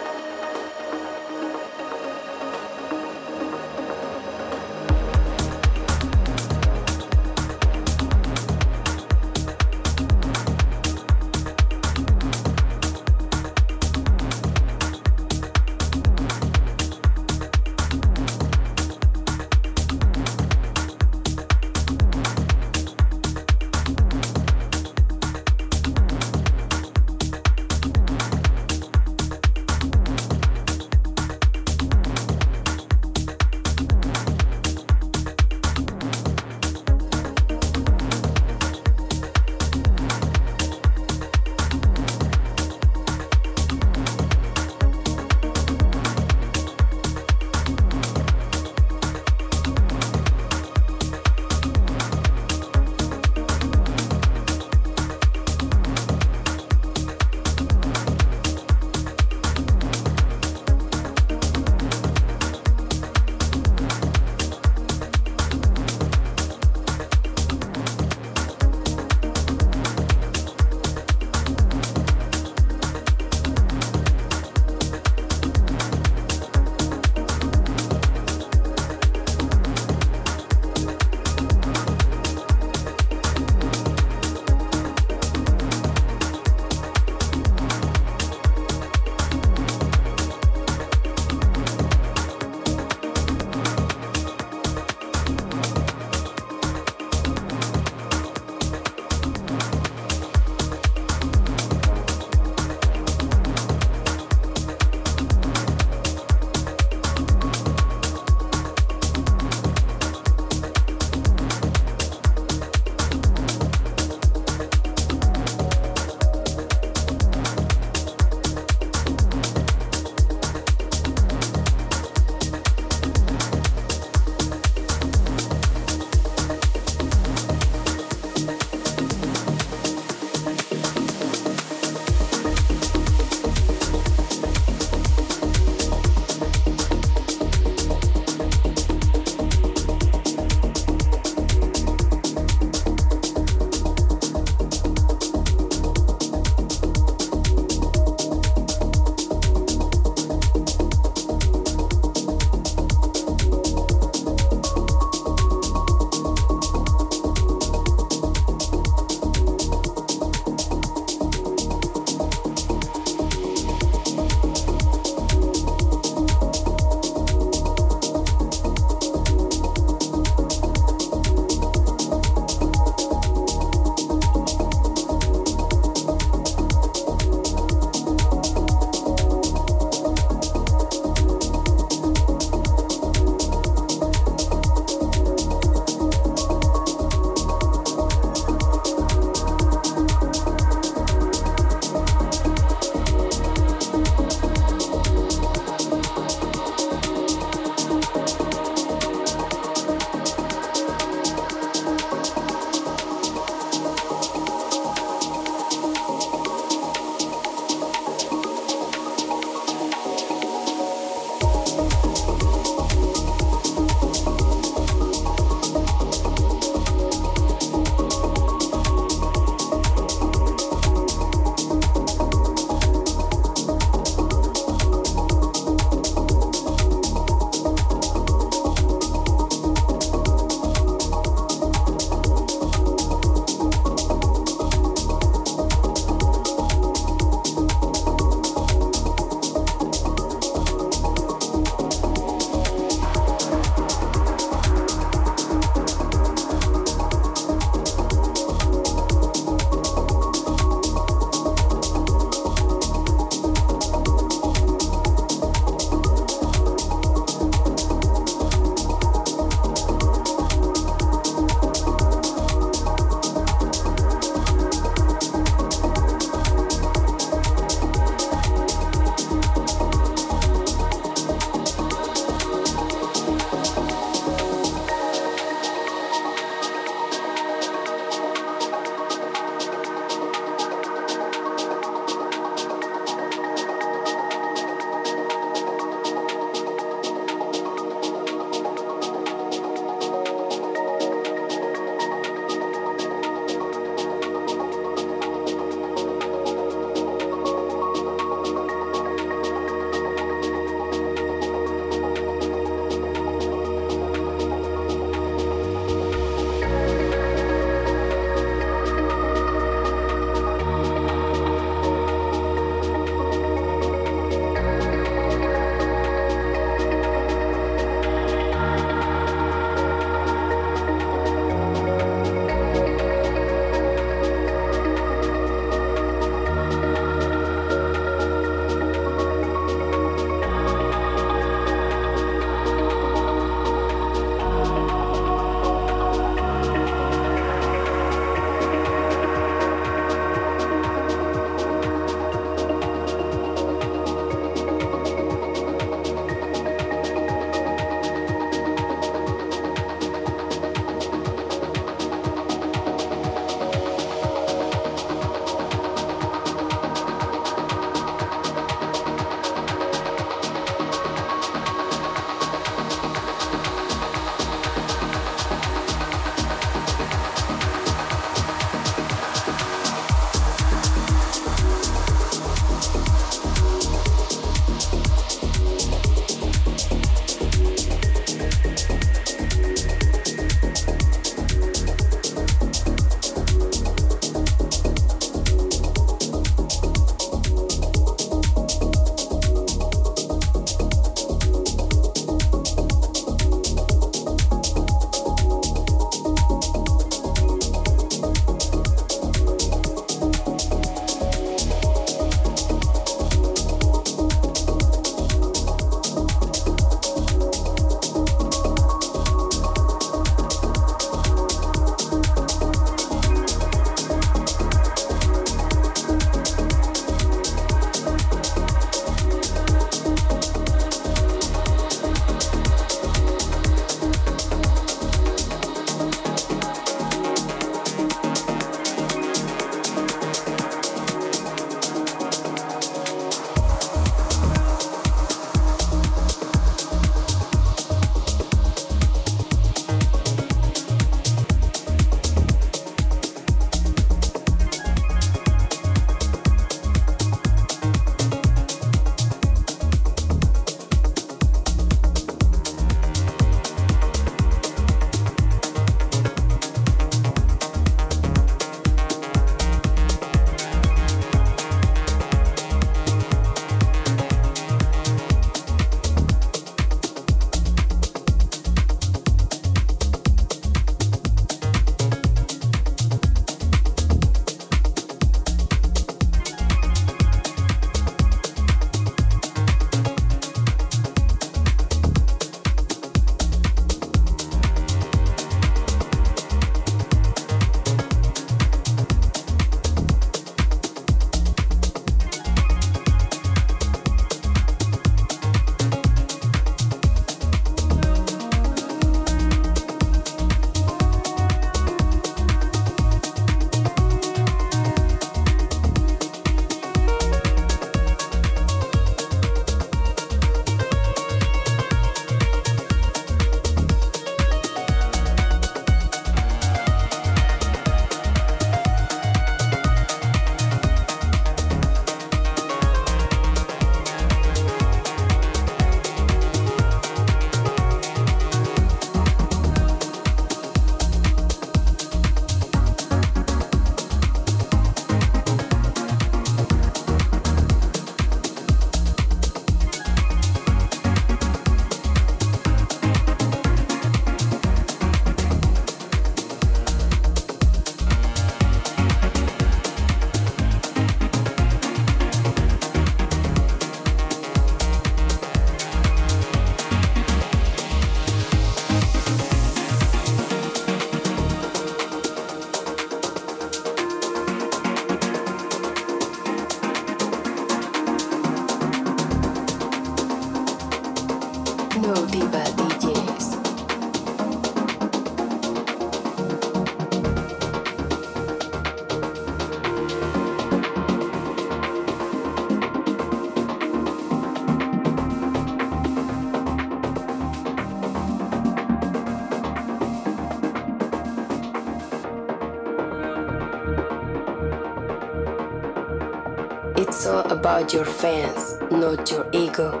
[597.26, 600.00] All about your fans, not your ego.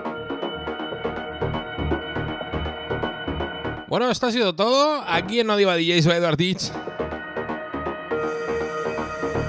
[3.88, 5.02] Bueno, esto ha sido todo.
[5.06, 6.70] Aquí en No Diva DJ soy Eduard Ditch.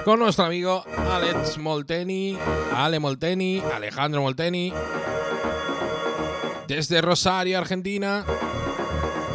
[0.06, 2.38] Con nuestro amigo Alex Molteni,
[2.74, 4.74] Ale Molteni, Alejandro Molteni.
[6.68, 8.26] Desde Rosario, Argentina.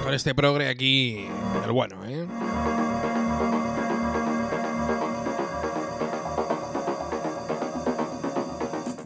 [0.02, 1.28] Con este progre aquí,
[1.64, 2.02] el bueno,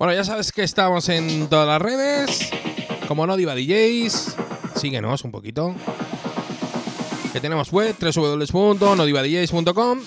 [0.07, 2.51] Bueno, ya sabes que estamos en todas las redes.
[3.09, 4.37] Como no Diva DJs.
[4.77, 5.75] Síguenos un poquito.
[7.33, 9.99] Que tenemos web www.nodivadjs.com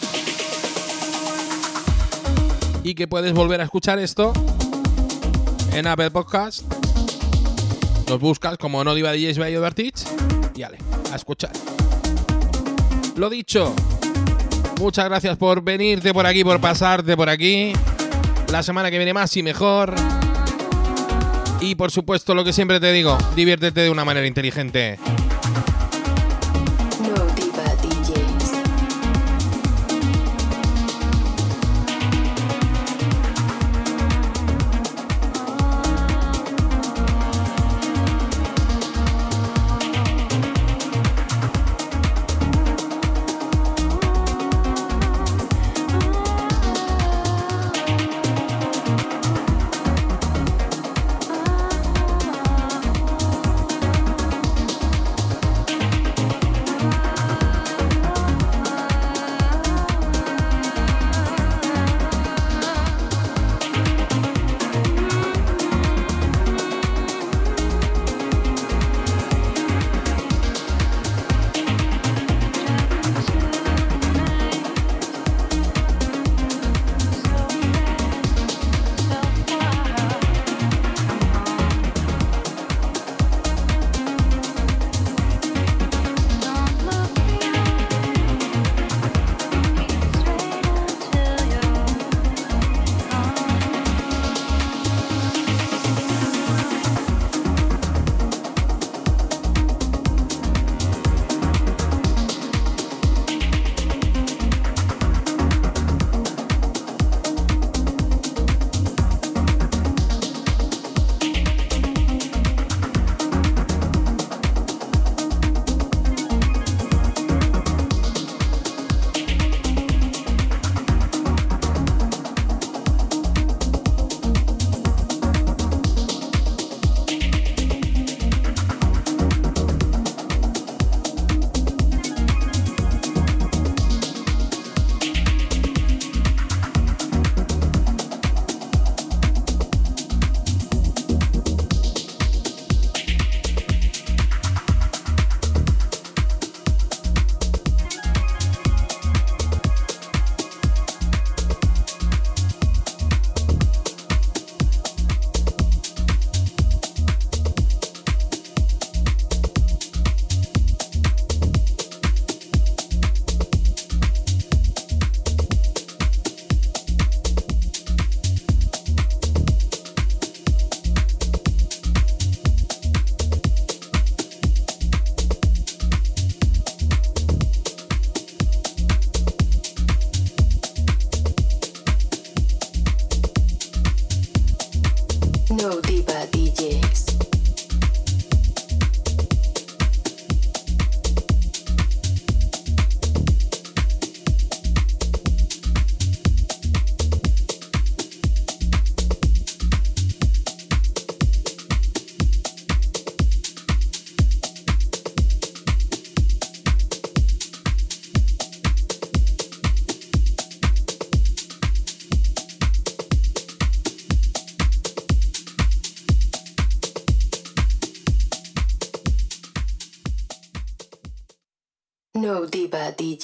[2.81, 4.31] y que puedes volver a escuchar esto
[5.73, 6.63] en Apple Podcast.
[8.07, 10.05] Nos buscas como No Diva DJs by Overteach
[10.55, 10.77] y ale,
[11.11, 11.51] a escuchar.
[13.17, 13.75] Lo dicho,
[14.79, 17.73] muchas gracias por venirte por aquí, por pasarte por aquí.
[18.51, 19.93] La semana que viene más y mejor.
[21.61, 24.97] Y por supuesto, lo que siempre te digo, diviértete de una manera inteligente.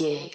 [0.05, 0.34] No Diva DJs.